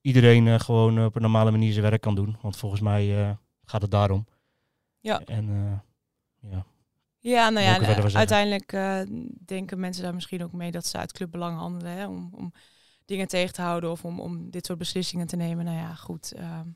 iedereen 0.00 0.60
gewoon 0.60 1.04
op 1.04 1.16
een 1.16 1.22
normale 1.22 1.50
manier 1.50 1.72
zijn 1.72 1.84
werk 1.84 2.00
kan 2.00 2.14
doen. 2.14 2.36
Want 2.40 2.56
volgens 2.56 2.80
mij 2.80 3.36
gaat 3.64 3.82
het 3.82 3.90
daarom. 3.90 4.26
Ja. 5.00 5.20
En 5.20 5.82
ja, 6.40 6.66
Ja, 7.18 7.48
nou 7.48 7.66
ja, 7.66 7.80
en 7.80 8.14
uiteindelijk 8.14 8.70
denken 9.46 9.80
mensen 9.80 10.02
daar 10.02 10.14
misschien 10.14 10.42
ook 10.42 10.52
mee 10.52 10.70
dat 10.70 10.86
ze 10.86 10.98
uit 10.98 11.12
clubbelang 11.12 11.58
handelen. 11.58 11.92
Hè, 11.92 12.06
om, 12.06 12.30
om 12.32 12.52
dingen 13.06 13.28
tegen 13.28 13.54
te 13.54 13.62
houden 13.62 13.90
of 13.90 14.04
om, 14.04 14.20
om 14.20 14.50
dit 14.50 14.66
soort 14.66 14.78
beslissingen 14.78 15.26
te 15.26 15.36
nemen. 15.36 15.64
Nou 15.64 15.76
ja, 15.76 15.94
goed. 15.94 16.32
ehm. 16.32 16.68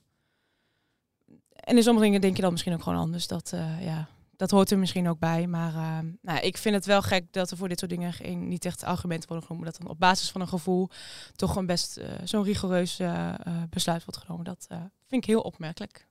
en 1.55 1.77
in 1.77 1.83
sommige 1.83 2.07
dingen 2.07 2.21
denk 2.21 2.37
je 2.37 2.43
dan 2.43 2.51
misschien 2.51 2.73
ook 2.73 2.83
gewoon 2.83 2.99
anders. 2.99 3.27
Dat, 3.27 3.53
eh, 3.53 3.85
ja, 3.85 4.09
dat 4.37 4.51
hoort 4.51 4.71
er 4.71 4.79
misschien 4.79 5.09
ook 5.09 5.19
bij. 5.19 5.47
Maar 5.47 5.75
ehm, 5.75 6.07
nou, 6.23 6.39
ik 6.41 6.57
vind 6.57 6.75
het 6.75 6.87
wel 6.87 7.03
gek 7.03 7.33
dat 7.33 7.51
er 7.51 7.57
voor 7.57 7.69
dit 7.69 7.79
soort 7.79 7.91
dingen 7.91 8.13
geen, 8.13 8.49
niet 8.49 8.65
echt 8.65 8.85
argumenten 8.85 9.29
worden 9.29 9.47
genomen. 9.47 9.67
Dat 9.67 9.81
dan 9.81 9.91
op 9.91 9.99
basis 9.99 10.31
van 10.31 10.41
een 10.41 10.49
gevoel 10.49 10.89
toch 11.37 11.49
gewoon 11.49 11.67
best 11.67 11.97
eh, 11.97 12.09
zo'n 12.25 12.45
rigoureus 12.45 12.99
eh, 12.99 13.35
besluit 13.71 14.05
wordt 14.05 14.21
genomen. 14.21 14.45
Dat 14.45 14.67
vind 15.07 15.23
ik 15.23 15.25
heel 15.25 15.41
opmerkelijk. 15.41 16.09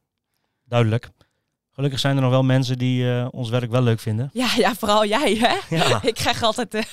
Duidelijk. 0.63 1.09
Gelukkig 1.71 1.99
zijn 1.99 2.15
er 2.15 2.21
nog 2.21 2.31
wel 2.31 2.43
mensen 2.43 2.77
die 2.77 3.31
ons 3.31 3.49
werk 3.49 3.71
wel 3.71 3.81
leuk 3.81 3.99
vinden. 3.99 4.29
Ja, 4.33 4.49
ja 4.55 4.75
vooral 4.75 5.05
jij 5.05 5.35
hè. 5.35 5.75
Ja. 5.75 6.01
Ik 6.11 6.13
krijg 6.13 6.43
altijd 6.43 6.87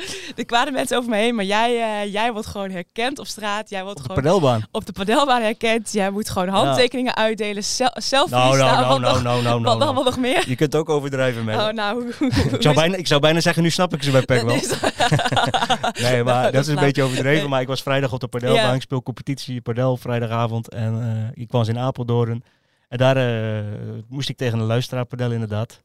de, 0.00 0.32
de 0.34 0.44
kwade 0.44 0.70
mensen 0.70 0.96
over 0.98 1.10
me 1.10 1.16
heen. 1.16 1.34
Maar 1.34 1.44
jij, 1.44 2.02
eh, 2.02 2.12
jij 2.12 2.32
wordt 2.32 2.46
gewoon 2.46 2.70
herkend 2.70 3.18
op 3.18 3.26
straat. 3.26 3.70
Jij 3.70 3.82
wordt 3.84 3.98
Op 4.00 4.06
de 4.06 4.12
gewoon 4.12 4.24
padelbaan. 4.24 4.62
op 4.72 4.86
de 4.86 4.92
padelbaan 4.92 5.42
herkend. 5.42 5.92
Jij 5.92 6.10
moet 6.10 6.28
gewoon 6.30 6.48
handtekeningen 6.48 7.16
uitdelen. 7.16 7.64
Selfies 7.64 8.10
Nou, 8.10 8.28
nou, 8.30 8.56
staan. 8.56 8.80
nou, 8.80 8.88
wat 8.88 9.00
nou, 9.00 9.12
nog, 9.14 9.22
nou, 9.22 9.42
nou, 9.42 9.62
wat 9.62 9.78
nou. 9.94 10.04
nog, 10.04 10.18
meer? 10.18 10.48
Je 10.48 10.56
kunt 10.56 10.76
ook 10.76 10.88
overdrijven 10.88 11.44
met. 11.44 11.56
Oh, 11.56 11.68
nou. 11.68 12.08
ik, 12.52 12.62
zou 12.62 12.74
bijna, 12.74 12.96
ik 12.96 13.06
zou 13.06 13.20
bijna 13.20 13.40
zeggen, 13.40 13.62
nu 13.62 13.70
snap 13.70 13.94
ik 13.94 14.02
ze 14.02 14.10
bij 14.10 14.22
PEC 14.22 14.42
wel. 14.42 14.56
Nee, 16.02 16.24
maar 16.24 16.52
dat 16.52 16.60
is 16.62 16.66
een 16.68 16.74
Nou, 16.74 16.86
beetje 16.86 17.02
overdreven. 17.02 17.40
nee. 17.40 17.48
Maar 17.48 17.60
ik 17.60 17.66
was 17.68 17.82
vrijdag 17.82 18.12
op 18.12 18.20
de 18.20 18.28
padelbaan. 18.28 18.64
Ja. 18.64 18.72
Ik 18.74 18.82
speel 18.82 19.02
competitie 19.02 19.60
padel 19.60 19.96
vrijdagavond. 19.96 20.68
En 20.68 21.00
eh, 21.34 21.42
ik 21.42 21.50
was 21.50 21.68
in 21.68 21.78
Apeldoorn. 21.78 22.44
En 22.88 22.98
daar 22.98 23.16
eh, 23.16 23.64
moest 24.08 24.28
ik 24.28 24.36
tegen 24.36 24.58
een 24.58 24.64
luisteraar 24.66 25.04
padel 25.04 25.30
inderdaad. 25.30 25.80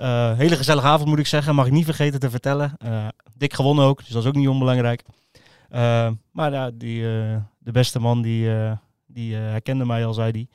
Eh, 0.00 0.32
hele 0.36 0.56
gezellige 0.56 0.86
avond 0.86 1.08
moet 1.08 1.18
ik 1.18 1.26
zeggen. 1.26 1.54
Mag 1.54 1.66
ik 1.66 1.72
niet 1.72 1.84
vergeten 1.84 2.20
te 2.20 2.30
vertellen. 2.30 2.74
Eh, 2.78 3.08
dik 3.36 3.52
gewonnen 3.52 3.84
ook. 3.84 3.98
Dus 3.98 4.08
dat 4.08 4.22
is 4.22 4.28
ook 4.28 4.34
niet 4.34 4.48
onbelangrijk. 4.48 5.02
Eh, 5.68 6.10
maar 6.32 6.52
ja, 6.52 6.70
die, 6.70 7.02
de 7.58 7.72
beste 7.72 7.98
man 7.98 8.22
die, 8.22 8.50
die 9.06 9.34
herkende 9.34 9.84
mij 9.84 10.06
al, 10.06 10.14
zei 10.14 10.30
hij. 10.30 10.48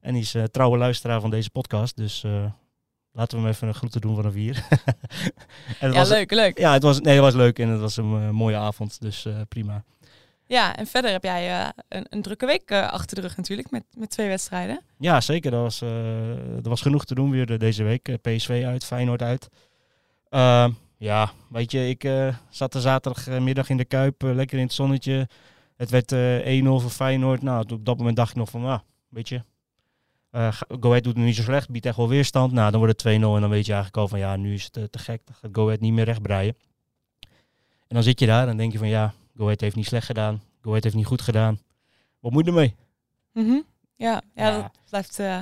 En 0.00 0.12
die 0.12 0.22
is 0.22 0.36
trouwe 0.50 0.78
luisteraar 0.78 1.20
van 1.20 1.30
deze 1.30 1.50
podcast. 1.50 1.96
Dus 1.96 2.24
laten 3.12 3.36
we 3.36 3.44
hem 3.44 3.52
even 3.52 3.68
een 3.68 3.74
groeten 3.74 4.00
doen 4.00 4.16
vanaf 4.16 4.34
hier. 4.34 4.66
en 5.80 5.92
Ja, 5.92 5.98
was, 5.98 6.08
leuk, 6.08 6.30
leuk. 6.30 6.58
ja, 6.58 6.72
het 6.72 6.82
was, 6.82 7.00
nee, 7.00 7.14
het 7.14 7.22
was 7.22 7.34
leuk 7.34 7.58
en 7.58 7.68
het 7.68 7.80
was 7.80 7.96
een 7.96 8.34
mooie 8.34 8.56
avond, 8.56 9.00
dus 9.00 9.26
prima. 9.48 9.84
Ja, 10.48 10.76
en 10.76 10.86
verder 10.86 11.10
heb 11.10 11.22
jij 11.22 11.60
eh, 11.60 11.68
een, 11.88 12.06
een 12.08 12.22
drukke 12.22 12.46
week 12.46 12.70
eh, 12.70 12.92
achter 12.92 13.16
de 13.16 13.22
rug 13.22 13.36
natuurlijk. 13.36 13.70
Met, 13.70 13.84
met 13.96 14.10
twee 14.10 14.28
wedstrijden. 14.28 14.80
Ja, 14.98 15.20
zeker. 15.20 15.52
Er 15.52 15.60
was, 15.60 15.82
eh, 15.82 16.56
er 16.56 16.68
was 16.68 16.80
genoeg 16.80 17.04
te 17.04 17.14
doen 17.14 17.30
weer 17.30 17.58
deze 17.58 17.82
week. 17.82 18.18
PSV 18.22 18.62
uit, 18.66 18.84
Feyenoord 18.84 19.22
uit. 19.22 19.48
Ehm, 20.28 20.70
ja, 20.98 21.30
weet 21.50 21.72
je, 21.72 21.88
ik 21.88 22.08
zat 22.50 22.74
er 22.74 22.80
zaterdagmiddag 22.80 23.68
in 23.68 23.76
de 23.76 23.84
Kuip, 23.84 24.22
lekker 24.22 24.58
in 24.58 24.64
het 24.64 24.72
zonnetje. 24.72 25.28
Het 25.76 25.90
werd 25.90 26.12
eh 26.12 26.62
1-0 26.62 26.80
voor 26.80 26.90
Feyenoord. 26.90 27.42
Nou, 27.42 27.64
op 27.72 27.84
dat 27.84 27.98
moment 27.98 28.16
dacht 28.16 28.30
ik 28.30 28.36
nog 28.36 28.50
van, 28.50 28.64
ah, 28.64 28.80
weet 29.08 29.28
je, 29.28 29.42
Go 30.80 30.88
Ahead 30.88 31.04
doet 31.04 31.16
het 31.16 31.24
niet 31.24 31.36
zo 31.36 31.42
slecht, 31.42 31.70
biedt 31.70 31.86
echt 31.86 31.96
wel 31.96 32.08
weerstand. 32.08 32.52
Nou, 32.52 32.70
dan 32.70 32.80
wordt 32.80 33.02
het 33.02 33.12
2-0 33.12 33.34
en 33.34 33.40
dan 33.40 33.50
weet 33.50 33.66
je 33.66 33.72
eigenlijk 33.72 33.96
al 33.96 34.08
van, 34.08 34.18
ja, 34.18 34.36
nu 34.36 34.54
is 34.54 34.68
het 34.70 34.92
te 34.92 34.98
gek. 34.98 35.20
Dan 35.24 35.34
gaat 35.34 35.50
Go 35.52 35.64
Ahead 35.64 35.80
niet 35.80 35.92
meer 35.92 36.04
rechtbreien. 36.04 36.56
En 37.88 37.94
dan 37.94 38.02
zit 38.02 38.20
je 38.20 38.26
daar 38.26 38.48
en 38.48 38.56
denk 38.56 38.72
je 38.72 38.78
van, 38.78 38.88
ja, 38.88 39.14
Go 39.38 39.44
Ahead 39.44 39.60
heeft 39.60 39.76
niet 39.76 39.86
slecht 39.86 40.06
gedaan. 40.06 40.42
Go 40.60 40.68
Ahead 40.68 40.82
heeft 40.82 40.96
niet 40.96 41.06
goed 41.06 41.22
gedaan. 41.22 41.58
Wat 42.20 42.32
moet 42.32 42.44
je 42.44 42.50
ermee? 42.50 42.74
Mhm. 43.32 43.60
ja, 43.96 44.20
ja, 44.34 44.48
Ja. 44.48 44.50
dat 44.62 44.70
blijft, 44.88 45.18
eh, 45.18 45.40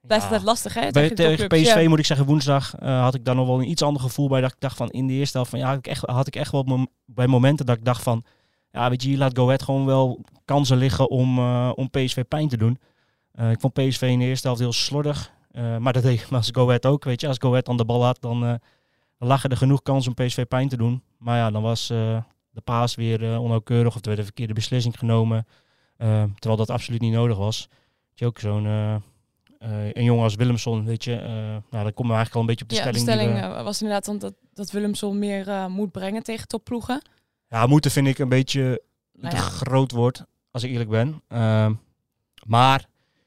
blijft 0.00 0.30
Ja. 0.30 0.40
lastig 0.42 0.74
hè? 0.74 0.90
Bij, 0.90 1.10
tegen 1.10 1.48
PSV 1.48 1.80
ja. 1.82 1.88
moet 1.88 1.98
ik 1.98 2.06
zeggen, 2.06 2.26
woensdag 2.26 2.74
eh, 2.74 3.00
had 3.02 3.14
ik 3.14 3.24
dan 3.24 3.36
nog 3.36 3.46
wel 3.46 3.58
een 3.58 3.70
iets 3.70 3.82
ander 3.82 4.02
gevoel 4.02 4.28
bij. 4.28 4.40
Dat 4.40 4.52
ik 4.52 4.60
dacht 4.60 4.76
van 4.76 4.90
in 4.90 5.06
de 5.06 5.12
eerste 5.12 5.36
helft 5.36 5.50
van 5.50 5.60
ja, 5.60 5.66
had 5.68 5.76
ik 5.78 5.86
echt, 5.86 6.06
had 6.06 6.26
ik 6.26 6.36
echt 6.36 6.52
wel 6.52 6.62
mom- 6.62 6.88
bij 7.04 7.26
momenten 7.26 7.66
dat 7.66 7.76
ik 7.76 7.84
dacht 7.84 8.02
van 8.02 8.24
ja, 8.70 8.88
weet 8.90 9.02
je, 9.02 9.16
laat 9.16 9.36
Go 9.38 9.44
Ahead 9.44 9.62
gewoon 9.62 9.86
wel 9.86 10.20
kansen 10.44 10.76
liggen 10.76 11.10
om, 11.10 11.38
eh, 11.38 11.70
om 11.74 11.90
PSV 11.90 12.24
pijn 12.28 12.48
te 12.48 12.56
doen. 12.56 12.78
Ik 13.50 13.60
vond 13.60 13.72
PSV 13.72 14.02
in 14.02 14.18
de 14.18 14.24
eerste 14.24 14.46
helft 14.46 14.62
heel 14.62 14.72
slordig. 14.72 15.32
Maar 15.78 15.92
dat 15.92 16.02
deed 16.02 16.26
als 16.32 16.48
Go 16.52 16.66
Ahead 16.66 16.86
ook. 16.86 17.04
Weet 17.04 17.20
je, 17.20 17.28
als 17.28 17.36
Go 17.40 17.48
Ahead 17.48 17.64
dan 17.64 17.76
de 17.76 17.84
bal 17.84 18.04
had, 18.04 18.20
dan, 18.20 18.60
lagen 19.18 19.50
er 19.50 19.56
genoeg 19.56 19.82
kansen 19.82 20.14
om 20.16 20.26
PSV 20.26 20.44
pijn 20.46 20.68
te 20.68 20.76
doen. 20.76 21.02
Maar 21.18 21.36
ja, 21.36 21.50
dan 21.50 21.62
was 21.62 21.92
de 22.54 22.60
paas 22.60 22.94
weer 22.94 23.32
eh, 23.32 23.42
onnauwkeurig 23.42 23.94
of 23.94 24.00
er 24.00 24.06
werd 24.06 24.18
een 24.18 24.24
verkeerde 24.24 24.52
beslissing 24.54 24.98
genomen. 24.98 25.46
Eh, 25.96 26.22
terwijl 26.34 26.56
dat 26.56 26.70
absoluut 26.70 27.00
niet 27.00 27.12
nodig 27.12 27.36
was. 27.36 27.68
Je 28.14 28.26
ook 28.26 28.38
zo'n 28.38 28.66
eh, 28.66 28.94
een 29.92 30.04
jongen 30.04 30.22
als 30.24 30.34
Willemson, 30.34 30.84
weet 30.84 31.04
je, 31.04 31.14
nou, 31.70 31.84
dan 31.84 31.94
komen 31.94 32.10
we 32.10 32.16
eigenlijk 32.16 32.34
al 32.34 32.40
een 32.40 32.46
beetje 32.46 32.64
op 32.64 32.70
de 32.70 32.76
ja, 32.76 32.82
de 32.90 32.98
stelling. 32.98 33.20
die 33.20 33.28
stelling 33.32 33.52
we- 33.52 33.58
eh, 33.58 33.64
was 33.64 33.80
inderdaad 33.82 34.04
dan 34.04 34.18
dat, 34.18 34.34
dat 34.54 34.70
Willemson 34.70 35.18
meer 35.18 35.70
moet 35.70 35.92
brengen 35.92 36.22
tegen 36.22 36.48
topploegen. 36.48 37.02
ja, 37.48 37.66
moeten 37.66 37.90
vind 37.90 38.06
ik 38.06 38.18
een 38.18 38.28
beetje 38.28 38.82
Nou 39.12 39.34
te 39.34 39.40
groot 39.40 39.92
woord, 39.92 40.24
als 40.50 40.62
ik 40.62 40.70
eerlijk 40.70 40.90
ben. 40.90 41.22
Ehm, 41.28 41.74
maar 42.46 42.86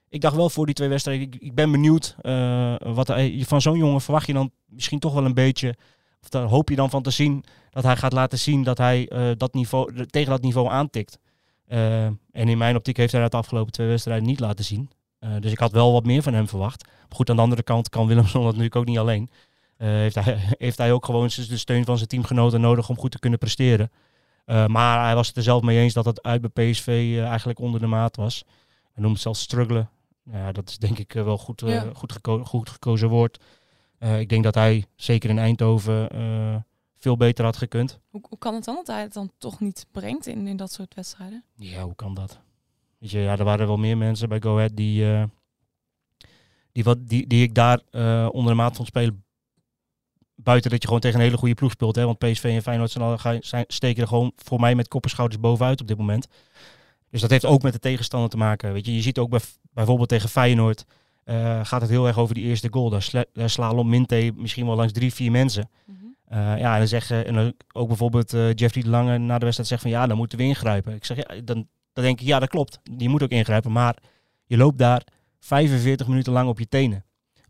ik 0.10 0.22
dacht 0.22 0.36
wel 0.36 0.50
voor 0.50 0.66
die 0.66 0.76
twee 0.76 0.90
wedstrijden, 0.90 1.28
ik, 1.28 1.36
ik 1.36 1.56
ben 1.56 1.72
benieuwd 1.72 2.16
eh, 2.22 2.76
wat 2.80 3.14
van 3.40 3.62
zo'n 3.62 3.78
jongen 3.78 4.02
verwacht 4.02 4.28
je 4.28 4.34
dan 4.34 4.52
misschien 4.66 5.00
toch 5.00 5.14
wel 5.14 5.26
een 5.26 5.34
beetje, 5.34 5.76
of 6.22 6.30
daar 6.30 6.44
hoop 6.48 6.70
je 6.70 6.76
dan 6.76 6.90
van 6.90 7.02
te 7.04 7.12
zien 7.12 7.44
dat 7.78 7.86
hij 7.86 7.98
gaat 7.98 8.14
laten 8.14 8.40
zien 8.40 8.64
dat 8.64 8.78
hij 8.78 9.08
eh, 9.08 9.32
dat 9.38 9.54
niveau, 9.54 10.06
tegen 10.06 10.32
dat 10.32 10.42
niveau 10.42 10.70
aantikt. 10.70 11.20
Eh, 11.68 12.06
en 12.06 12.18
in 12.32 12.58
mijn 12.58 12.76
optiek 12.76 12.98
heeft 12.98 13.12
hij 13.12 13.22
dat 13.22 13.32
de 13.32 13.38
afgelopen 13.38 13.72
twee 13.72 13.88
wedstrijden 13.88 14.26
niet 14.26 14.40
laten 14.40 14.66
zien. 14.66 14.90
Eh, 15.20 15.30
dus 15.40 15.52
ik 15.52 15.60
had 15.60 15.72
wel 15.72 15.92
wat 15.92 16.06
meer 16.06 16.22
van 16.22 16.34
hem 16.34 16.48
verwacht. 16.48 16.86
Maar 16.86 17.16
goed, 17.16 17.30
aan 17.30 17.36
de 17.36 17.42
andere 17.42 17.64
kant 17.64 17.90
kan 17.90 18.08
Willemson 18.08 18.42
dat 18.42 18.50
natuurlijk 18.50 18.76
ook 18.76 18.86
niet 18.86 18.98
alleen. 18.98 19.30
Heeft, 19.78 20.16
hij, 20.16 20.38
heeft 20.58 20.78
hij 20.78 20.92
ook 20.92 21.06
gewoon 21.06 21.28
de 21.28 21.58
steun 21.58 21.86
van 21.86 21.98
zijn 21.98 22.10
teamgenoten 22.10 22.62
nodig 22.62 22.90
om 22.90 22.98
goed 22.98 23.12
te 23.12 23.20
kunnen 23.20 23.40
presteren. 23.40 23.92
Maar 24.68 25.04
hij 25.04 25.16
was 25.16 25.28
het 25.28 25.38
er 25.38 25.44
zelf 25.44 25.62
mee 25.62 25.80
eens 25.80 25.94
dat 25.94 26.06
het 26.06 26.24
uit 26.24 26.42
bij 26.54 26.72
PSV 26.72 27.18
eigenlijk 27.24 27.60
onder 27.60 27.80
de 27.80 27.88
maat 27.88 28.16
was. 28.16 28.44
Hij 28.94 29.02
noemt 29.02 29.14
het 29.14 29.22
zelfs 29.22 29.42
struggelen. 29.42 29.90
Nou 30.24 30.38
ja, 30.38 30.52
dat 30.52 30.70
is 30.70 30.78
denk 30.78 30.98
ik 31.00 31.14
wel 31.14 31.38
goed, 31.38 31.62
Ja. 31.66 31.86
goed, 31.94 32.12
geko- 32.12 32.44
goed 32.44 32.70
gekozen 32.70 33.10
woord. 33.10 33.40
Ik 34.20 34.30
denk 34.30 34.44
dat 34.44 34.56
hij 34.56 34.86
zeker 34.96 35.30
in 35.30 35.40
Eindhoven 35.40 36.10
veel 36.98 37.18
beter 37.18 37.46
had 37.46 37.58
gekund. 37.58 38.00
Hoe, 38.10 38.22
hoe 38.30 38.38
kan 38.38 38.54
het 38.54 38.64
dan 38.64 38.76
dat 38.76 38.88
hij 38.88 39.02
het 39.02 39.14
dan 39.14 39.32
toch 39.38 39.60
niet 39.60 39.86
brengt 39.92 40.28
in, 40.28 40.48
in 40.48 40.58
dat 40.58 40.72
soort 40.72 40.94
wedstrijden? 40.96 41.44
Ja, 41.56 41.84
hoe 41.84 41.96
kan 41.96 42.14
dat? 42.14 42.40
Weet 42.98 43.12
je, 43.12 43.20
ja, 43.20 43.38
er 43.38 43.44
waren 43.44 43.68
wel 43.68 43.78
meer 43.78 43.98
mensen 43.98 44.30
bij 44.30 44.42
Go 44.42 44.56
Ahead 44.56 44.76
die, 44.76 45.14
eh, 45.14 45.24
die, 46.72 46.84
wat, 46.84 47.08
die, 47.08 47.28
die 47.28 47.44
ik 47.44 47.54
daar 47.54 47.82
eh, 47.92 48.28
onder 48.32 48.52
de 48.52 48.58
maat 48.58 48.76
vond 48.76 48.88
spelen. 48.88 49.24
Buiten 50.36 50.72
dat 50.72 50.82
je 50.82 50.88
gewoon 50.88 51.02
tegen 51.02 51.20
een 51.20 51.26
hele 51.26 51.38
goede 51.38 51.54
ploeg 51.54 51.72
speelt. 51.72 51.96
Hè? 51.96 52.06
Want 52.06 52.18
PSV 52.18 52.44
en 52.44 52.62
Feyenoord 52.62 52.92
zijn, 52.92 53.04
al- 53.04 53.18
gaan- 53.18 53.38
zijn, 53.42 53.66
steken 53.68 54.02
er 54.02 54.08
gewoon 54.08 54.32
voor 54.36 54.60
mij 54.60 54.76
met 54.76 54.88
kop 54.88 55.04
en 55.04 55.10
schouders 55.10 55.42
bovenuit 55.42 55.82
op 55.82 55.88
dit 55.88 55.98
moment. 55.98 56.28
Dus 57.10 57.22
dat 57.22 57.30
heeft 57.30 57.46
ook 57.46 57.62
met 57.62 57.74
de 57.74 57.80
tegenstander 57.80 58.30
te 58.30 58.38
maken. 58.38 58.74
Weet 58.74 58.86
je, 58.86 58.96
je 58.96 59.02
ziet 59.02 59.18
ook 59.18 59.30
bij, 59.30 59.40
bijvoorbeeld 59.72 60.10
tegen 60.10 60.30
Feyenoord 60.30 60.86
eh, 61.24 61.66
gaat 61.66 61.82
het 61.82 61.90
heel 61.90 62.08
erg 62.08 62.18
over 62.18 62.36
die 62.36 62.44
eerste 62.44 62.68
goal. 62.72 62.90
Daar, 62.90 63.02
sla, 63.02 63.26
daar 63.34 63.50
slaan 63.50 63.90
Minte 63.90 64.32
misschien 64.36 64.66
wel 64.66 64.76
langs 64.76 64.94
drie, 64.94 65.14
vier 65.14 65.32
mensen. 65.32 65.70
Eh, 66.28 66.58
ja, 66.58 66.74
en 66.74 66.78
dan 66.78 66.88
zeggen 66.88 67.26
en 67.26 67.56
ook 67.74 67.88
bijvoorbeeld 67.88 68.34
eh, 68.34 68.54
Jeffrey 68.54 68.84
de 68.84 68.90
Lange 68.90 69.18
na 69.18 69.38
de 69.38 69.44
wedstrijd 69.44 69.70
zegt 69.70 69.82
van 69.82 69.92
ja, 69.92 70.08
dan 70.08 70.18
moeten 70.18 70.38
we 70.38 70.44
ingrijpen. 70.44 70.94
Ik 70.94 71.06
zeg 71.06 71.18
ja, 71.18 71.42
dan, 71.44 71.68
dan 71.94 72.04
denk 72.04 72.20
ik 72.20 72.28
ja, 72.28 72.40
dat 72.40 72.50
klopt. 72.50 72.80
Je 72.98 73.10
moet 73.10 73.24
ook 73.24 73.30
ingrijpen, 73.30 73.72
maar 73.72 73.96
je 74.46 74.58
loopt 74.58 74.78
daar 74.78 75.04
45 75.40 76.08
minuten 76.08 76.34
lang 76.34 76.50
op 76.50 76.60
je 76.60 76.68
tenen 76.68 77.06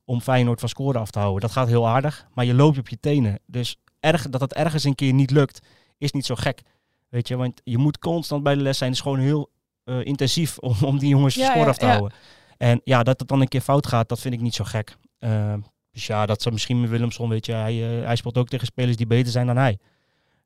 om 0.06 0.22
Feyenoord 0.22 0.60
van 0.60 0.70
scoren 0.70 1.02
af 1.02 1.12
te 1.12 1.20
houden. 1.20 1.42
Dat 1.42 1.52
gaat 1.52 1.68
heel 1.68 1.88
aardig, 1.88 2.28
maar 2.34 2.46
je 2.46 2.54
loopt 2.54 2.78
op 2.78 2.90
je 2.90 3.00
tenen. 3.00 3.40
Dus 3.46 3.78
erg, 4.00 4.30
dat 4.30 4.42
het 4.42 4.54
ergens 4.54 4.84
een 4.84 4.96
keer 4.96 5.14
niet 5.14 5.32
lukt, 5.32 5.60
is 5.98 6.12
niet 6.12 6.26
zo 6.26 6.36
gek. 6.36 6.62
Weet 7.10 7.28
je, 7.28 7.36
want 7.36 7.62
je 7.64 7.78
moet 7.78 8.00
constant 8.00 8.44
bij 8.44 8.56
de 8.56 8.62
les 8.62 8.78
zijn. 8.78 8.90
Het 8.90 9.00
is 9.00 9.06
gewoon 9.06 9.20
heel 9.20 9.50
eh, 9.84 10.06
intensief 10.06 10.58
om, 10.58 10.76
om 10.82 11.00
die 11.00 11.10
jongens 11.10 11.36
Ja, 11.36 11.46
score 11.46 11.60
ja, 11.60 11.68
af 11.68 11.78
te 11.78 11.86
ja. 11.86 11.92
houden. 11.92 12.18
En 12.58 12.82
ja, 12.84 13.04
dat 13.04 13.20
het 13.20 13.28
dan 13.28 13.42
een 13.42 13.48
keer 13.48 13.62
fout 13.62 13.88
gaat, 13.88 14.10
dat 14.10 14.20
vind 14.20 14.34
ik 14.34 14.42
niet 14.42 14.56
zo 14.56 14.64
gek. 14.64 14.98
Eh, 15.20 15.54
dus 15.98 16.08
ja, 16.08 16.26
dat 16.26 16.42
zou 16.42 16.54
misschien 16.54 16.82
met 16.82 16.90
Willemson, 16.90 17.30
weet 17.30 17.46
je, 17.46 17.52
hij, 17.52 18.00
eh, 18.00 18.06
hij 18.06 18.16
speelt 18.16 18.38
ook 18.38 18.48
tegen 18.48 18.66
spelers 18.68 18.98
die 18.98 19.08
beter 19.08 19.32
zijn 19.32 19.48
dan 19.48 19.58
hij. 19.58 19.78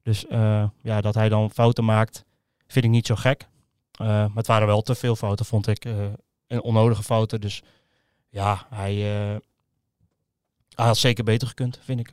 Dus 0.03 0.27
eh, 0.27 0.69
ja, 0.81 1.01
dat 1.01 1.13
hij 1.13 1.29
dan 1.29 1.51
fouten 1.51 1.85
maakt, 1.85 2.23
vind 2.67 2.85
ik 2.85 2.91
niet 2.91 3.05
zo 3.05 3.15
gek. 3.15 3.47
Eh, 3.91 4.07
maar 4.07 4.29
het 4.35 4.47
waren 4.47 4.67
wel 4.67 4.81
te 4.81 4.95
veel 4.95 5.15
fouten, 5.15 5.45
vond 5.45 5.67
ik. 5.67 5.85
eh, 5.85 6.03
en 6.47 6.61
onnodige 6.61 7.03
fouten. 7.03 7.41
Dus 7.41 7.61
ja, 8.29 8.65
hij, 8.69 8.93
hij 10.75 10.85
had 10.85 10.97
zeker 10.97 11.23
beter 11.23 11.47
gekund, 11.47 11.79
vind 11.83 11.99
ik. 11.99 12.11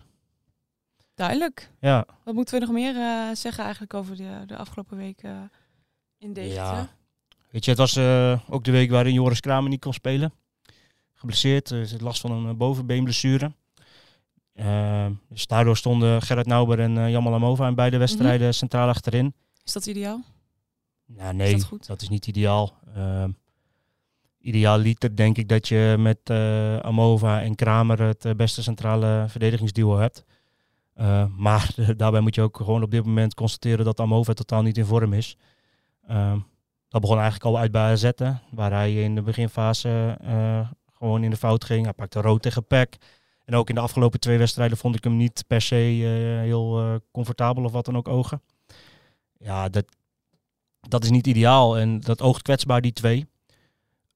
Duidelijk. 1.15 1.71
Ja, 1.81 2.07
Wat 2.25 2.35
moeten 2.35 2.55
we 2.55 2.61
nog 2.67 2.75
meer 2.75 2.95
zeggen 3.37 3.63
eigenlijk 3.63 3.95
over 3.95 4.17
de, 4.17 4.43
de 4.47 4.57
afgelopen 4.57 4.97
week 4.97 5.23
eh, 5.23 5.31
in 6.19 6.33
Deventer? 6.33 6.63
Ja. 6.65 6.89
weet 7.51 7.65
je, 7.65 7.71
het 7.71 7.81
was 7.81 7.99
ook 8.49 8.65
de 8.65 8.71
week 8.71 8.91
waarin 8.91 9.13
Joris 9.13 9.41
Kramer 9.41 9.71
niet 9.71 9.81
kon 9.81 9.93
spelen. 9.93 10.33
Geblesseerd, 11.19 11.71
uh, 11.71 11.87
last 11.99 12.21
van 12.21 12.31
een 12.31 12.49
eh, 12.49 12.55
bovenbeenblessure. 12.55 13.53
Eh, 14.53 15.07
dus 15.29 15.47
daardoor 15.47 15.77
stonden 15.77 16.23
Gerrit 16.23 16.47
Nauber 16.47 16.81
en 16.81 16.97
uh, 16.97 17.11
Jamal 17.11 17.35
Amova 17.35 17.69
in 17.69 17.75
beide 17.75 17.97
wedstrijden 17.97 18.55
centraal 18.55 18.89
achterin. 18.89 19.35
Is 19.65 19.73
dat 19.73 19.87
ideaal? 19.87 20.25
Nou, 21.07 21.35
nee, 21.35 21.63
dat 21.87 22.03
is 22.03 22.09
niet 22.09 22.27
ideaal. 22.27 22.75
Ehm 22.95 23.31
ideaal 24.41 24.79
liter 24.79 25.17
denk 25.17 25.39
ik 25.39 25.49
dat 25.49 25.69
je 25.69 25.97
met 25.99 26.19
eh, 26.25 26.77
Amova 26.77 27.43
en 27.43 27.55
Kramer 27.55 28.03
het 28.03 28.25
eh, 28.25 28.35
beste 28.35 28.63
centrale 28.63 29.25
verdedigingsduo 29.29 29.97
hebt. 29.99 30.25
Uh, 31.01 31.25
maar 31.37 31.75
daarbij 31.97 32.21
moet 32.21 32.35
je 32.35 32.43
ook 32.43 32.57
gewoon 32.57 32.83
op 32.83 32.91
dit 32.91 33.05
moment 33.05 33.35
constateren 33.35 33.85
dat 33.85 34.01
Amova 34.01 34.33
totaal 34.33 34.63
niet 34.63 34.79
in 34.79 34.85
vorm 34.85 35.13
is. 35.13 35.37
Uh, 36.11 36.33
dat 36.89 37.01
begon 37.01 37.17
eigenlijk 37.17 37.45
al 37.45 37.59
uit 37.59 37.73
bij 37.73 37.83
AZ, 37.83 38.11
waar 38.51 38.73
hij 38.73 39.03
in 39.03 39.15
de 39.15 39.23
beginfase 39.23 40.19
uh, 40.23 40.69
gewoon 40.99 41.25
in 41.25 41.31
de 41.31 41.37
fout 41.37 41.65
ging. 41.65 41.85
Hij 41.85 41.93
pakte 41.93 42.21
rood 42.21 42.43
tegen 42.43 42.65
Peck. 42.65 42.97
En 43.45 43.55
ook 43.55 43.69
in 43.69 43.75
de 43.75 43.81
afgelopen 43.81 44.21
twee 44.21 44.39
wedstrijden 44.39 44.79
vond 44.79 44.95
ik 44.95 45.05
hem 45.05 45.17
niet 45.17 45.45
per 45.47 45.61
se 45.61 45.75
heel 45.75 47.01
comfortabel 47.13 47.65
of 47.65 47.73
wat 47.73 47.85
dan 47.85 47.97
ook 47.97 48.09
ogen. 48.09 48.43
Ja, 49.39 49.69
dat, 49.69 49.85
dat 50.81 51.05
is 51.05 51.11
niet 51.11 51.27
ideaal 51.27 51.79
en 51.79 52.01
dat 52.01 52.23
oogt 52.23 52.43
kwetsbaar, 52.43 52.81
die 52.81 52.93
twee. 52.93 53.27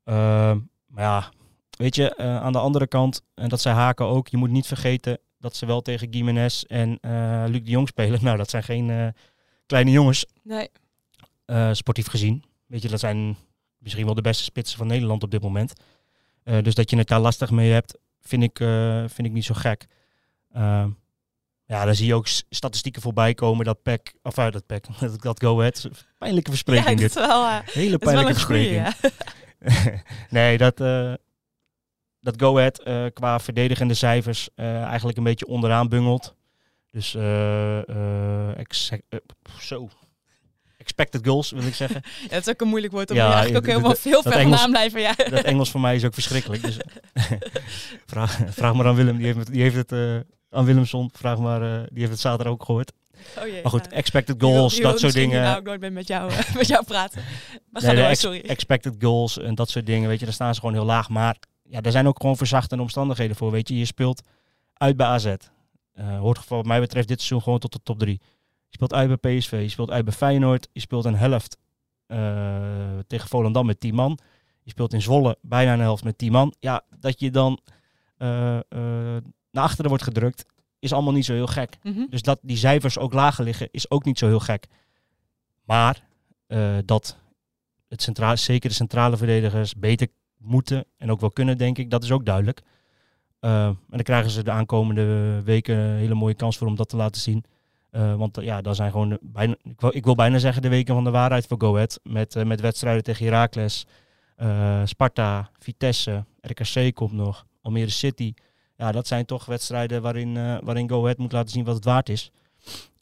Ehm, 0.04 0.58
maar 0.86 1.04
ja, 1.04 1.30
weet 1.70 1.94
je, 1.94 2.16
aan 2.16 2.52
de 2.52 2.58
andere 2.58 2.86
kant, 2.86 3.22
en 3.34 3.48
dat 3.48 3.60
zei 3.60 3.74
Haken 3.74 4.06
ook, 4.06 4.28
je 4.28 4.36
moet 4.36 4.50
niet 4.50 4.66
vergeten, 4.66 5.18
dat 5.38 5.56
ze 5.56 5.66
wel 5.66 5.80
tegen 5.80 6.12
Gimenez 6.12 6.62
en 6.62 6.98
Luc 7.50 7.62
de 7.64 7.70
Jong 7.70 7.88
spelen. 7.88 8.24
Nou, 8.24 8.36
dat 8.36 8.50
zijn 8.50 8.62
geen 8.62 9.14
kleine 9.66 9.90
jongens. 9.90 10.26
Nee. 10.42 10.70
Sportief 11.72 12.06
gezien. 12.06 12.44
Weet 12.66 12.82
je, 12.82 12.88
dat 12.88 13.00
zijn 13.00 13.36
misschien 13.78 14.04
wel 14.04 14.14
de 14.14 14.22
beste 14.22 14.42
spitsen 14.42 14.78
van 14.78 14.86
Nederland 14.86 15.22
op 15.22 15.30
dit 15.30 15.42
moment. 15.42 15.72
Dus 16.44 16.74
dat 16.74 16.90
je 16.90 16.96
het 16.96 17.08
daar 17.08 17.20
lastig 17.20 17.50
mee 17.50 17.72
hebt, 17.72 17.98
vind 18.20 18.42
ik, 18.42 18.56
vind 19.06 19.26
ik 19.28 19.32
niet 19.32 19.44
zo 19.44 19.54
gek. 19.54 19.86
Ehm, 20.52 20.90
ja, 21.64 21.84
dan 21.84 21.94
zie 21.94 22.06
je 22.06 22.14
ook 22.14 22.26
statistieken 22.48 23.02
voorbij 23.02 23.34
komen 23.34 23.64
dat 23.64 23.82
PEC, 23.82 24.14
of 24.22 24.38
uit 24.38 24.52
dat 24.52 24.66
PEC, 24.66 24.86
dat, 25.00 25.22
dat 25.22 25.42
Go 25.42 25.58
Ahead, 25.58 25.88
pijnlijke 26.18 26.50
verspreking 26.50 26.88
ja, 26.88 26.94
dit. 26.94 27.14
Wel, 27.14 27.48
Hele 27.64 27.98
pijnlijke 27.98 28.32
verspreking. 28.32 28.74
Ja. 28.74 28.94
nee, 30.30 30.58
dat, 30.58 30.76
dat 32.20 32.34
Go 32.36 32.58
Ahead 32.58 32.82
qua 33.12 33.40
verdedigende 33.40 33.94
cijfers 33.94 34.48
eigenlijk 34.54 35.18
een 35.18 35.24
beetje 35.24 35.46
onderaan 35.46 35.88
bungelt. 35.88 36.34
Dus 36.90 37.14
uh, 37.14 38.58
ex 38.58 38.92
zo. 39.58 39.88
Expected 40.82 41.26
goals, 41.26 41.50
wil 41.50 41.62
ik 41.62 41.74
zeggen. 41.74 42.02
ja, 42.22 42.28
dat 42.28 42.46
is 42.46 42.48
ook 42.48 42.60
een 42.60 42.68
moeilijk 42.68 42.92
woord 42.92 43.10
om 43.10 43.16
ja, 43.16 43.32
eigenlijk 43.32 43.56
ook 43.56 43.70
helemaal 43.70 43.94
veel 43.94 44.22
ver 44.22 44.32
vandaan 44.32 44.70
blijven. 44.70 45.00
Ja. 45.00 45.14
Dat 45.14 45.44
Engels 45.44 45.70
voor 45.70 45.80
mij 45.80 45.94
is 45.94 46.04
ook 46.04 46.14
verschrikkelijk. 46.14 46.62
Dus 46.62 46.76
vraag, 48.12 48.40
vraag 48.48 48.74
maar 48.74 48.86
aan 48.86 48.94
Willem, 48.94 49.16
die 49.16 49.26
heeft 49.26 49.38
het, 49.38 49.52
die 49.52 49.62
heeft 49.62 49.76
het 49.76 49.92
aan 50.50 50.64
Willemson, 50.64 51.10
vraag 51.12 51.38
maar, 51.38 51.60
die 51.88 51.98
heeft 51.98 52.10
het 52.10 52.20
zaterdag 52.20 52.52
ook 52.52 52.64
gehoord. 52.64 52.92
Oh 53.38 53.46
jee, 53.46 53.62
maar 53.62 53.70
goed, 53.70 53.88
expected 53.88 54.42
goals, 54.42 54.78
wil, 54.78 54.90
dat 54.90 55.00
soort 55.00 55.12
dingen. 55.12 55.42
Nou, 55.42 55.58
ik 55.58 55.64
nooit 55.64 55.80
ben 55.80 55.92
met 55.92 56.06
jou, 56.06 56.32
met 56.56 56.68
jou 56.68 56.84
praten. 56.84 57.22
Maar 57.70 57.82
nee, 57.82 57.96
door, 57.96 58.04
ex 58.04 58.20
sorry. 58.20 58.40
Expected 58.40 58.94
goals 58.98 59.38
en 59.38 59.54
dat 59.54 59.70
soort 59.70 59.86
dingen, 59.86 60.08
weet 60.08 60.18
je, 60.18 60.24
daar 60.24 60.34
staan 60.34 60.54
ze 60.54 60.60
gewoon 60.60 60.74
heel 60.74 60.84
laag. 60.84 61.08
Maar 61.08 61.36
ja, 61.62 61.80
daar 61.80 61.92
zijn 61.92 62.06
ook 62.06 62.20
gewoon 62.20 62.36
verzachtende 62.36 62.82
omstandigheden 62.82 63.36
voor. 63.36 63.50
Weet 63.50 63.68
je, 63.68 63.78
je 63.78 63.84
speelt 63.84 64.22
uit 64.74 64.96
bij 64.96 65.06
AZ. 65.06 65.34
Hoort 66.18 66.48
wat 66.48 66.66
mij 66.66 66.80
betreft 66.80 67.08
dit 67.08 67.18
seizoen 67.18 67.42
gewoon 67.42 67.58
tot 67.58 67.72
de 67.72 67.80
top 67.82 67.98
3. 67.98 68.20
Je 68.72 68.78
speelt 68.78 68.94
uit 68.94 69.20
bij 69.20 69.36
PSV, 69.36 69.50
je 69.50 69.68
speelt 69.68 69.90
uit 69.90 70.04
bij 70.04 70.14
Feyenoord, 70.14 70.68
je 70.72 70.80
speelt 70.80 71.04
een 71.04 71.14
helft 71.14 71.58
uh, 72.06 72.98
tegen 73.06 73.28
Volendam 73.28 73.66
met 73.66 73.80
10 73.80 73.94
man. 73.94 74.18
Je 74.62 74.70
speelt 74.70 74.92
in 74.92 75.02
Zwolle 75.02 75.38
bijna 75.42 75.72
een 75.72 75.80
helft 75.80 76.04
met 76.04 76.18
10 76.18 76.32
man. 76.32 76.54
Ja, 76.60 76.82
dat 77.00 77.20
je 77.20 77.30
dan 77.30 77.60
uh, 78.18 78.28
naar 79.50 79.64
achteren 79.64 79.88
wordt 79.88 80.04
gedrukt, 80.04 80.46
is 80.78 80.92
allemaal 80.92 81.12
niet 81.12 81.24
zo 81.24 81.32
heel 81.32 81.46
gek. 81.46 81.78
Mm 81.82 81.94
-hmm. 81.94 82.06
Dus 82.10 82.22
dat 82.22 82.38
die 82.42 82.56
cijfers 82.56 82.98
ook 82.98 83.12
lager 83.12 83.44
liggen, 83.44 83.68
is 83.70 83.90
ook 83.90 84.04
niet 84.04 84.18
zo 84.18 84.26
heel 84.26 84.40
gek. 84.40 84.66
Maar 85.64 86.02
dat 86.84 87.16
het 87.88 88.02
centraal, 88.02 88.36
zeker 88.36 88.68
de 88.68 88.74
centrale 88.74 89.16
verdedigers 89.16 89.74
beter 89.74 90.08
moeten 90.36 90.84
en 90.96 91.10
ook 91.10 91.20
wel 91.20 91.30
kunnen, 91.30 91.58
denk 91.58 91.78
ik. 91.78 91.90
Dat 91.90 92.02
is 92.02 92.10
ook 92.10 92.24
duidelijk. 92.24 92.62
En 93.40 93.78
dan 93.88 94.02
krijgen 94.02 94.30
ze 94.30 94.42
de 94.42 94.50
aankomende 94.50 95.40
weken 95.44 95.76
een 95.76 95.96
hele 95.96 96.14
mooie 96.14 96.34
kans 96.34 96.56
voor 96.56 96.66
om 96.66 96.76
dat 96.76 96.88
te 96.88 96.96
laten 96.96 97.20
zien. 97.20 97.44
Uh, 97.92 98.14
want 98.14 98.38
uh, 98.38 98.44
ja, 98.44 98.60
dat 98.60 98.76
zijn 98.76 98.90
gewoon 98.90 99.18
bijna, 99.20 99.54
ik 99.90 100.04
wil, 100.04 100.14
bijna 100.14 100.38
zeggen 100.38 100.62
de 100.62 100.68
weken 100.68 100.94
van 100.94 101.04
de 101.04 101.10
waarheid 101.10 101.46
voor 101.46 101.60
Go 101.60 101.74
Ahead. 101.74 102.00
Met, 102.02 102.44
met 102.44 102.60
wedstrijden 102.60 103.02
tegen 103.02 103.24
Heracles, 103.24 103.86
Sparta, 104.84 105.50
Vitesse, 105.58 106.24
RKC 106.40 106.94
komt 106.94 107.12
nog, 107.12 107.46
Almere 107.62 107.90
City. 107.90 108.34
Ja, 108.76 108.92
dat 108.92 109.06
zijn 109.06 109.24
toch 109.24 109.44
wedstrijden 109.44 110.02
waarin, 110.02 110.34
waarin 110.64 110.88
Go 110.88 111.02
Ahead 111.02 111.18
moet 111.18 111.32
laten 111.32 111.50
zien 111.50 111.64
wat 111.64 111.74
het 111.74 111.84
waard 111.84 112.08
is. 112.08 112.30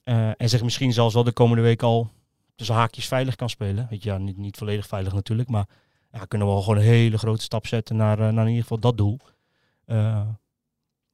en 0.04 0.48
zich 0.48 0.62
misschien 0.62 0.92
zelfs 0.92 1.14
wel 1.14 1.24
de 1.24 1.32
komende 1.32 1.62
week 1.62 1.82
al 1.82 2.10
tussen 2.56 2.74
haakjes 2.74 3.08
veilig 3.08 3.36
kan 3.36 3.50
spelen. 3.50 3.86
Weet 3.90 4.02
je, 4.02 4.10
ja, 4.10 4.18
niet, 4.18 4.36
niet 4.36 4.56
volledig 4.56 4.86
veilig 4.86 5.12
natuurlijk, 5.12 5.48
maar 5.48 5.66
ja, 6.12 6.24
kunnen 6.24 6.46
we 6.46 6.52
wel 6.52 6.62
gewoon 6.62 6.78
een 6.78 6.84
hele 6.84 7.18
grote 7.18 7.42
stap 7.42 7.66
zetten 7.66 7.96
naar, 7.96 8.18
naar 8.18 8.44
in 8.44 8.48
ieder 8.48 8.62
geval 8.62 8.78
dat 8.78 8.96
doel. 8.96 9.18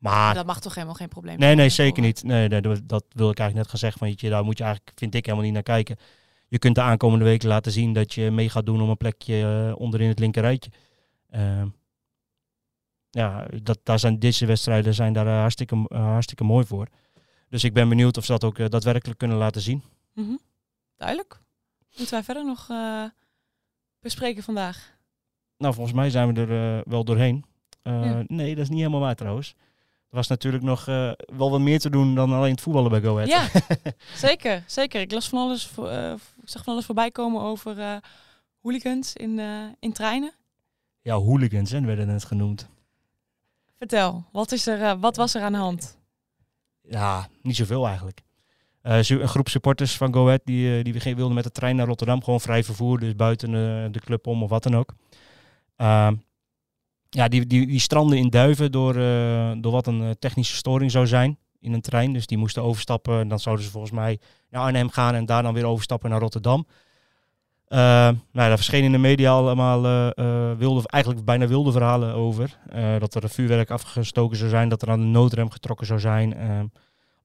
Uh, 0.01 0.13
maar 0.13 0.35
dat 0.35 0.47
mag 0.47 0.61
toch 0.61 0.75
helemaal 0.75 0.95
geen 0.95 1.09
probleem 1.09 1.39
Nee, 1.39 1.55
nee, 1.55 1.69
zeker 1.69 2.03
niet. 2.03 2.23
Nee, 2.23 2.49
nee, 2.49 2.61
dat 2.61 3.05
wil 3.13 3.31
ik 3.31 3.39
eigenlijk 3.39 3.55
net 3.55 3.69
gaan 3.69 3.79
zeggen. 3.79 3.99
Van, 3.99 4.13
je, 4.17 4.29
daar 4.31 4.45
moet 4.45 4.59
je 4.59 4.65
eigenlijk, 4.65 4.99
vind 4.99 5.15
ik, 5.15 5.25
helemaal 5.25 5.45
niet 5.45 5.55
naar 5.55 5.63
kijken. 5.63 5.97
Je 6.49 6.59
kunt 6.59 6.75
de 6.75 6.81
aankomende 6.81 7.25
weken 7.25 7.49
laten 7.49 7.73
zien 7.73 7.93
dat 7.93 8.15
je 8.15 8.31
mee 8.31 8.49
gaat 8.49 8.67
doen 8.67 8.83
om 8.83 8.89
een 8.89 8.97
plekje 8.97 9.67
uh, 9.69 9.81
onderin 9.81 10.09
het 10.09 10.19
linkerrijtje. 10.19 10.71
ja, 13.11 13.47
dat, 13.63 13.79
daar 13.83 13.99
zijn 13.99 14.19
deze 14.19 14.47
wedstrijden 14.47 14.95
zijn 14.95 15.13
daar 15.13 15.27
hartstikke, 15.27 15.85
hartstikke 15.89 16.45
mooi 16.45 16.67
voor. 16.67 16.87
Dus 17.49 17.65
ik 17.65 17.73
ben 17.73 17.89
benieuwd 17.89 18.17
of 18.17 18.25
ze 18.25 18.33
dat 18.33 18.45
ook 18.45 18.71
daadwerkelijk 18.71 19.19
kunnen 19.19 19.37
laten 19.37 19.61
zien. 19.61 19.83
Mm 20.13 20.25
-hmm. 20.25 20.41
Duidelijk. 20.97 21.41
Moeten 21.97 22.15
wij 22.15 22.23
verder 22.23 22.45
nog 22.45 22.69
bespreken 24.01 24.43
vandaag? 24.43 24.97
Nou, 25.59 25.75
volgens 25.75 25.97
mij 25.97 26.11
zijn 26.11 26.35
we 26.35 26.41
er 26.41 26.77
uh, 26.77 26.83
wel 26.85 27.05
doorheen. 27.05 27.45
Uh, 27.83 28.05
ja. 28.05 28.23
Nee, 28.27 28.55
dat 28.55 28.65
is 28.65 28.69
niet 28.69 28.79
helemaal 28.79 29.01
waar 29.01 29.15
trouwens. 29.15 29.55
Er 30.11 30.17
was 30.17 30.27
natuurlijk 30.27 30.65
nog 30.65 30.89
uh, 30.89 31.13
wel 31.37 31.51
wat 31.51 31.61
meer 31.61 31.79
te 31.79 31.91
doen 31.91 32.15
dan 32.15 32.33
alleen 32.33 32.51
het 32.51 32.61
voetballen 32.61 32.91
bij 32.91 33.01
Go 33.01 33.15
Ahead. 33.15 33.29
Ja, 33.29 33.61
zeker, 34.29 34.65
zeker. 34.67 35.01
Ik 35.01 35.13
las 35.13 35.29
van 35.29 35.39
alles, 35.39 35.67
voor, 35.67 35.91
ik 36.43 36.49
zag 36.49 36.65
van 36.65 36.73
alles 36.73 36.85
voorbij 36.87 37.11
komen 37.11 37.43
over 37.43 38.01
hooligans 38.63 39.13
in, 39.13 39.41
in 39.79 39.93
treinen. 39.93 40.33
Ja, 41.03 41.15
hooligans 41.15 41.71
hè, 41.71 41.81
werden 41.81 42.09
het 42.09 42.25
genoemd. 42.25 42.69
Vertel, 43.79 44.25
wat, 44.33 44.53
is 44.53 44.67
er, 44.67 44.99
wat 44.99 45.17
was 45.17 45.35
er 45.35 45.43
aan 45.43 45.53
de 45.53 45.59
hand? 45.59 45.99
Ja, 46.83 47.29
niet 47.43 47.57
zoveel 47.57 47.87
eigenlijk. 47.87 48.23
Een 48.83 49.29
groep 49.29 49.49
supporters 49.49 49.97
van 49.97 50.13
Go 50.13 50.25
Ahead 50.25 50.41
die, 50.45 50.83
die 50.83 51.15
wilden 51.15 51.35
met 51.35 51.45
de 51.45 51.51
trein 51.51 51.77
naar 51.77 51.87
Rotterdam. 51.87 52.25
Gewoon 52.25 52.41
vrij 52.41 52.65
vervoer, 52.65 52.99
dus 52.99 53.17
buiten 53.17 53.51
de 53.93 54.01
club 54.05 54.27
om 54.27 54.43
of 54.43 54.51
wat 54.51 54.63
dan 54.63 54.77
ook. 54.77 54.95
Uh, 57.17 57.23
ja, 57.23 57.29
die, 57.29 57.47
die, 57.47 57.67
die 57.67 57.81
stranden 57.81 58.19
in 58.19 58.31
Duiven 58.31 58.73
door, 58.73 58.97
uh, 58.97 59.51
door 59.57 59.73
wat 59.73 59.87
een 59.87 60.17
technische 60.19 60.57
storing 60.57 60.91
zou 60.91 61.07
zijn 61.07 61.39
in 61.61 61.73
een 61.73 61.81
trein. 61.81 62.13
Dus 62.13 62.27
die 62.27 62.39
moesten 62.39 62.63
overstappen. 62.63 63.21
En 63.21 63.29
dan 63.29 63.41
zouden 63.41 63.65
ze 63.65 63.71
volgens 63.71 63.93
mij 63.93 64.19
naar 64.51 64.63
Arnhem 64.63 64.91
gaan 64.91 65.15
en 65.15 65.27
daar 65.27 65.43
dan 65.43 65.55
weer 65.55 65.67
overstappen 65.67 66.11
naar 66.11 66.21
Rotterdam. 66.21 66.67
nou, 67.69 68.17
daar 68.33 68.57
verschenen 68.57 68.85
in 68.85 68.93
de 68.93 68.99
media 68.99 69.31
allemaal 69.31 69.83
wilde, 70.57 70.89
eigenlijk 70.89 71.25
bijna 71.25 71.47
wilde 71.47 71.73
verhalen 71.73 72.15
over. 72.15 72.59
dat 72.99 73.15
er 73.15 73.29
vuurwerk 73.29 73.71
afgestoken 73.71 74.37
zou 74.37 74.51
zijn, 74.51 74.69
dat 74.69 74.83
er 74.83 74.91
aan 74.91 75.01
de 75.01 75.07
noodrem 75.07 75.51
getrokken 75.51 75.87
zou 75.87 76.01
zijn. 76.01 76.35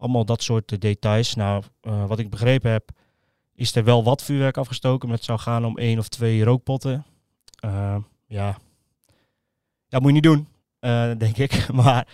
Allemaal 0.02 0.26
dat 0.26 0.44
soort 0.44 0.82
details. 0.82 1.36
Nou, 1.36 1.64
uh, 1.82 2.06
wat 2.06 2.20
ik 2.20 2.30
begrepen 2.30 2.72
heb, 2.72 2.90
is 3.56 3.76
er 3.76 3.84
wel 3.84 4.04
wat 4.04 4.24
vuurwerk 4.24 4.58
afgestoken. 4.58 5.08
Maar 5.08 5.18
het 5.18 5.26
zou 5.26 5.40
gaan 5.40 5.66
om 5.66 5.78
één 5.78 6.00
of 6.00 6.08
twee 6.08 6.44
rookpotten. 6.44 7.06
Uh, 7.66 7.96
ja. 8.28 8.58
Ja, 9.92 10.00
moet 10.00 10.08
je 10.08 10.14
niet 10.14 10.24
doen, 10.24 10.48
uh, 10.82 11.12
denk 11.18 11.38
ik. 11.38 11.68
Maar 11.84 12.08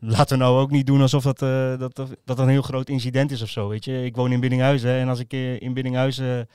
laten 0.00 0.38
we 0.38 0.44
nou 0.44 0.60
ook 0.60 0.70
niet 0.70 0.86
doen 0.86 1.00
alsof 1.00 1.22
dat, 1.22 1.38
dat, 1.78 2.16
dat 2.24 2.38
een 2.38 2.48
heel 2.48 2.62
groot 2.62 2.88
incident 2.88 3.30
is 3.30 3.42
of 3.42 3.48
zo. 3.48 3.68
Weet 3.68 3.84
je, 3.84 4.04
ik 4.04 4.16
woon 4.16 4.32
in 4.32 4.40
Biddinghuizen. 4.40 4.90
En 4.90 5.08
als 5.08 5.18
ik 5.18 5.32
in 5.60 5.74
Biddinghuizen 5.74 6.48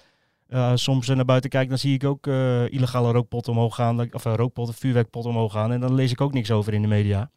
soms 0.74 1.08
naar 1.08 1.26
buiten 1.26 1.50
kijk, 1.50 1.70
dan 1.70 1.78
zie 1.78 1.94
ik 1.94 2.04
ook 2.04 2.28
illegale 2.72 3.12
rookpotten 3.12 3.54
omhoog 3.54 3.76
gaan. 3.76 4.14
Of 4.14 4.24
rookpotten, 4.24 4.76
vuurwerkpotten 4.76 5.32
omhoog 5.32 5.52
gaan. 5.52 5.72
En 5.72 5.80
dan 5.80 5.94
lees 5.94 6.12
ik 6.12 6.22
ook 6.22 6.34
niks 6.34 6.52
over 6.52 6.74
in 6.74 6.82
de 6.82 6.88
media. 6.88 7.32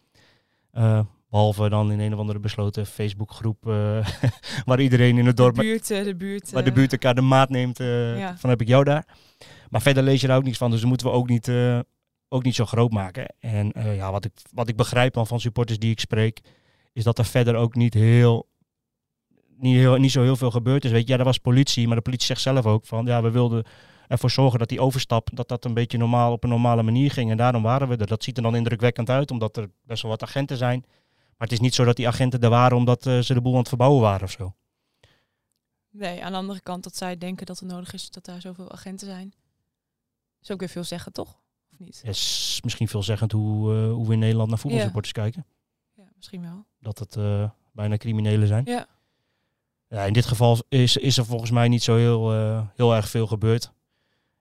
Behalve 1.30 1.68
dan 1.68 1.92
in 1.92 2.00
een 2.00 2.12
of 2.12 2.18
andere 2.18 2.38
besloten 2.38 2.86
Facebookgroep 2.86 3.66
uh, 3.66 4.06
waar 4.66 4.80
iedereen 4.80 5.18
in 5.18 5.26
het 5.26 5.36
dorp... 5.36 5.54
De 5.54 5.60
buurt, 5.60 5.86
de 5.86 6.16
buurt. 6.16 6.50
Waar 6.50 6.64
de 6.64 6.72
buurt 6.72 6.92
elkaar 6.92 7.14
de 7.14 7.20
maat 7.20 7.48
neemt, 7.48 7.80
uh, 7.80 8.18
ja. 8.18 8.36
van 8.36 8.50
heb 8.50 8.60
ik 8.60 8.68
jou 8.68 8.84
daar. 8.84 9.06
Maar 9.70 9.82
verder 9.82 10.02
lees 10.02 10.20
je 10.20 10.26
daar 10.26 10.36
ook 10.36 10.44
niets 10.44 10.58
van, 10.58 10.70
dus 10.70 10.80
dat 10.80 10.88
moeten 10.88 11.06
we 11.06 11.12
ook 11.12 11.28
niet, 11.28 11.48
uh, 11.48 11.78
ook 12.28 12.42
niet 12.42 12.54
zo 12.54 12.66
groot 12.66 12.90
maken. 12.90 13.34
En 13.38 13.72
ja, 13.74 14.10
wat 14.10 14.24
ik, 14.24 14.32
wat 14.52 14.68
ik 14.68 14.76
begrijp 14.76 15.12
dan 15.12 15.26
van 15.26 15.40
supporters 15.40 15.78
die 15.78 15.90
ik 15.90 16.00
spreek, 16.00 16.40
is 16.92 17.04
dat 17.04 17.18
er 17.18 17.24
verder 17.24 17.54
ook 17.54 17.74
niet 17.74 17.94
heel, 17.94 18.48
niet, 19.56 19.76
heel, 19.76 19.96
niet 19.96 20.12
zo 20.12 20.22
heel 20.22 20.36
veel 20.36 20.50
gebeurd 20.50 20.84
is. 20.84 20.90
Weet 20.90 21.06
je, 21.06 21.12
ja, 21.12 21.18
er 21.18 21.24
was 21.24 21.38
politie, 21.38 21.86
maar 21.86 21.96
de 21.96 22.02
politie 22.02 22.26
zegt 22.26 22.40
zelf 22.40 22.66
ook 22.66 22.86
van, 22.86 23.06
ja, 23.06 23.22
we 23.22 23.30
wilden 23.30 23.64
ervoor 24.08 24.30
zorgen 24.30 24.58
dat 24.58 24.68
die 24.68 24.80
overstap, 24.80 25.28
dat 25.32 25.48
dat 25.48 25.64
een 25.64 25.74
beetje 25.74 25.98
normaal 25.98 26.32
op 26.32 26.42
een 26.42 26.50
normale 26.50 26.82
manier 26.82 27.10
ging. 27.10 27.30
En 27.30 27.36
daarom 27.36 27.62
waren 27.62 27.88
we 27.88 27.96
er. 27.96 28.06
Dat 28.06 28.24
ziet 28.24 28.36
er 28.36 28.42
dan 28.42 28.56
indrukwekkend 28.56 29.10
uit, 29.10 29.30
omdat 29.30 29.56
er 29.56 29.70
best 29.82 30.02
wel 30.02 30.10
wat 30.10 30.22
agenten 30.22 30.56
zijn. 30.56 30.84
Maar 31.08 31.48
het 31.48 31.52
is 31.52 31.60
niet 31.60 31.74
zo 31.74 31.84
dat 31.84 31.96
die 31.96 32.08
agenten 32.08 32.40
er 32.40 32.50
waren 32.50 32.76
omdat 32.76 33.06
uh, 33.06 33.18
ze 33.18 33.34
de 33.34 33.40
boel 33.40 33.52
aan 33.52 33.58
het 33.58 33.68
verbouwen 33.68 34.00
waren 34.00 34.22
of 34.22 34.30
zo. 34.30 34.54
Nee, 35.90 36.24
aan 36.24 36.32
de 36.32 36.38
andere 36.38 36.60
kant 36.60 36.84
dat 36.84 36.96
zij 36.96 37.18
denken 37.18 37.46
dat 37.46 37.58
het 37.58 37.68
nodig 37.68 37.92
is 37.92 38.10
dat 38.10 38.24
daar 38.24 38.40
zoveel 38.40 38.72
agenten 38.72 39.06
zijn. 39.06 39.34
Is 40.42 40.50
ook 40.50 40.60
weer 40.60 40.68
veel 40.68 40.84
zeggen, 40.84 41.12
toch? 41.12 41.40
Of 41.78 41.84
niet? 41.84 42.00
Ja, 42.02 42.08
is 42.08 42.60
misschien 42.62 42.88
veelzeggend 42.88 43.32
hoe, 43.32 43.74
uh, 43.74 43.92
hoe 43.92 44.06
we 44.06 44.12
in 44.12 44.18
Nederland 44.18 44.48
naar 44.48 44.58
voetbalsupporters 44.58 45.14
ja. 45.14 45.22
kijken. 45.22 45.46
Ja, 45.94 46.04
misschien 46.16 46.42
wel. 46.42 46.64
Dat 46.80 46.98
het 46.98 47.16
uh, 47.16 47.50
bijna 47.72 47.96
criminelen 47.96 48.48
zijn. 48.48 48.64
Ja. 48.64 48.86
Ja, 49.88 50.02
in 50.02 50.12
dit 50.12 50.26
geval 50.26 50.58
is, 50.68 50.96
is 50.96 51.18
er 51.18 51.24
volgens 51.24 51.50
mij 51.50 51.68
niet 51.68 51.82
zo 51.82 51.96
heel, 51.96 52.32
eh, 52.34 52.66
heel 52.74 52.94
erg 52.94 53.08
veel 53.08 53.26
gebeurd. 53.26 53.72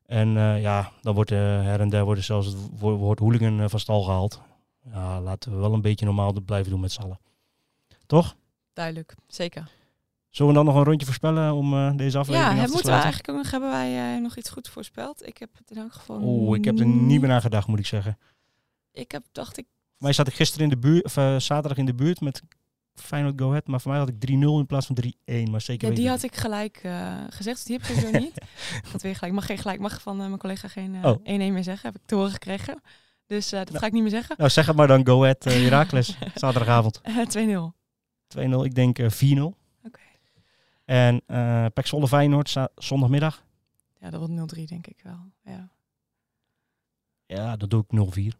En 0.06 0.38
eh, 0.38 0.62
ja, 0.62 0.91
dan 1.02 1.15
wordt 1.15 1.30
her 1.30 1.80
en 1.80 1.89
der 1.89 2.06
wordt 2.06 2.23
zelfs 2.23 2.47
het 2.47 2.56
wo- 2.80 2.95
woord 2.95 3.19
hooligan 3.19 3.62
eh, 3.62 3.69
van 3.69 3.80
stal 3.80 4.04
gehaald. 4.04 4.41
Ja, 4.91 5.21
laten 5.21 5.52
we 5.52 5.58
wel 5.58 5.73
een 5.73 5.82
beetje 5.82 6.06
normaal 6.06 6.41
blijven 6.41 6.71
doen 6.71 6.80
met 6.80 6.91
z'n 6.91 7.02
allen. 7.02 7.19
Toch? 8.06 8.36
Duidelijk, 8.73 9.15
zeker. 9.28 9.71
Zullen 10.38 10.52
we 10.52 10.58
dan 10.58 10.67
nog 10.67 10.76
een 10.76 10.84
rondje 10.84 11.06
voorspellen 11.06 11.54
om 11.54 11.73
eh, 11.73 11.91
deze 11.95 12.17
aflevering 12.17 12.54
Ja, 12.56 12.62
af 12.62 12.67
te 12.67 12.73
moeten 12.73 12.91
we 12.91 13.00
eigenlijk 13.00 13.30
ook 13.30 13.36
nog, 13.36 13.52
hebben 13.52 13.69
wij 13.69 14.15
eh, 14.15 14.21
nog 14.21 14.38
iets 14.38 14.50
goed 14.50 14.69
voorspeld? 14.69 15.28
Ik 15.28 15.38
heb 15.38 15.50
het 15.58 15.71
in 15.71 15.78
elk 15.78 15.93
geval 15.93 16.19
Oeh, 16.21 16.58
ik 16.58 16.65
heb 16.65 16.80
er 16.80 16.86
niet 16.86 17.19
meer 17.19 17.30
naar 17.30 17.41
gedacht, 17.41 17.67
moet 17.67 17.80
ik 17.80 17.86
zeggen. 17.86 18.17
Ik 18.91 19.12
heb, 19.12 19.23
dacht 19.32 19.58
ik, 19.58 19.65
Voor 19.67 19.95
mij 19.97 20.13
zat 20.13 20.28
ik 20.28 20.34
gisteren 20.34 20.63
in 20.63 20.69
de 20.69 20.78
buurt, 20.78 21.06
of 21.06 21.17
eh, 21.17 21.36
zaterdag 21.39 21.78
in 21.78 21.86
de 21.86 21.93
buurt 21.93 22.21
met 22.21 22.41
Feyenoord 22.93 23.39
Go 23.39 23.50
Ahead. 23.50 23.67
Maar 23.67 23.82
voor 23.82 23.91
mij 23.91 24.00
had 24.00 24.10
ik 24.10 24.15
3-0 24.15 24.32
in 24.32 24.65
plaats 24.65 24.86
van 24.86 24.97
3-1. 25.06 25.50
Maar 25.52 25.62
zeker 25.62 25.89
ja, 25.89 25.95
die 25.95 26.10
had 26.10 26.23
ik 26.23 26.36
gelijk 26.36 26.78
gezegd, 27.30 27.56
dus 27.56 27.63
die 27.63 27.78
heb 27.78 27.88
ik 27.88 27.95
sowieso 27.95 28.19
niet. 28.26 28.38
Ik 28.84 28.91
had 28.91 29.02
weer 29.02 29.15
gelijk, 29.15 29.34
mag 29.34 29.45
geen 29.45 29.58
gelijk, 29.58 29.80
mag 29.80 30.02
van 30.02 30.17
mijn 30.17 30.38
collega 30.38 30.67
geen 30.67 30.95
eh, 30.95 31.02
1-1 31.02 31.06
Oh. 31.06 31.23
meer 31.26 31.63
zeggen, 31.63 31.91
heb 31.91 32.02
ik 32.02 32.06
te 32.08 32.15
horen 32.15 32.32
gekregen. 32.32 32.82
Dus 33.26 33.50
dat 33.50 33.78
ga 33.78 33.86
ik 33.86 33.91
niet 33.91 34.02
meer 34.02 34.12
zeggen. 34.12 34.36
Nou, 34.38 34.50
zeg 34.50 34.65
het 34.65 34.76
maar 34.76 34.88
dan, 34.88 35.08
Go 35.08 35.21
Ahead 35.21 35.45
uh, 35.47 35.54
Heracles, 35.54 36.17
zaterdagavond. 36.36 37.02
Eh, 37.02 37.17
2-0. 37.17 37.73
2-0, 38.38 38.39
ik 38.63 38.76
denk 38.76 39.00
eh 39.00 39.10
4-0. 39.10 39.66
En 40.88 41.21
eh 41.26 41.65
Pek 41.73 41.88
Zwolle 41.88 42.08
Feyenoord, 42.08 42.56
zondagmiddag. 42.76 43.43
Ja, 44.00 44.10
dat 44.10 44.28
wordt 44.28 44.56
0-3 44.56 44.63
denk 44.63 44.88
ik 44.88 45.00
wel. 45.04 45.19
Ja. 45.43 45.69
Ja, 47.26 47.56
dat 47.58 47.69
doe 47.69 47.84
ik 47.88 48.34
0-4. 48.34 48.38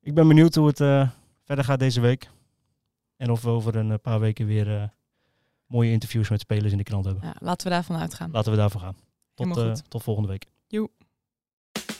Ik 0.00 0.14
ben 0.14 0.28
benieuwd 0.28 0.54
hoe 0.54 0.66
het 0.66 0.80
eh, 0.80 1.10
verder 1.44 1.64
gaat 1.64 1.78
deze 1.78 2.00
week. 2.00 2.30
En 3.16 3.30
of 3.30 3.42
we 3.42 3.48
over 3.48 3.76
een 3.76 3.90
eh, 3.92 3.98
paar 4.02 4.20
weken 4.20 4.46
weer 4.46 4.92
mooie 5.66 5.90
interviews 5.90 6.28
met 6.28 6.40
spelers 6.40 6.72
in 6.72 6.78
de 6.78 6.84
krant 6.84 7.04
hebben. 7.04 7.24
ja, 7.24 7.34
laten 7.38 7.66
we 7.66 7.72
daarvan 7.72 7.96
uitgaan. 7.96 8.30
Laten 8.30 8.50
we 8.50 8.56
daarvoor 8.56 8.80
gaan. 8.80 8.96
Tot, 9.34 9.90
tot 9.90 10.02
volgende 10.02 10.28
week. 10.28 10.46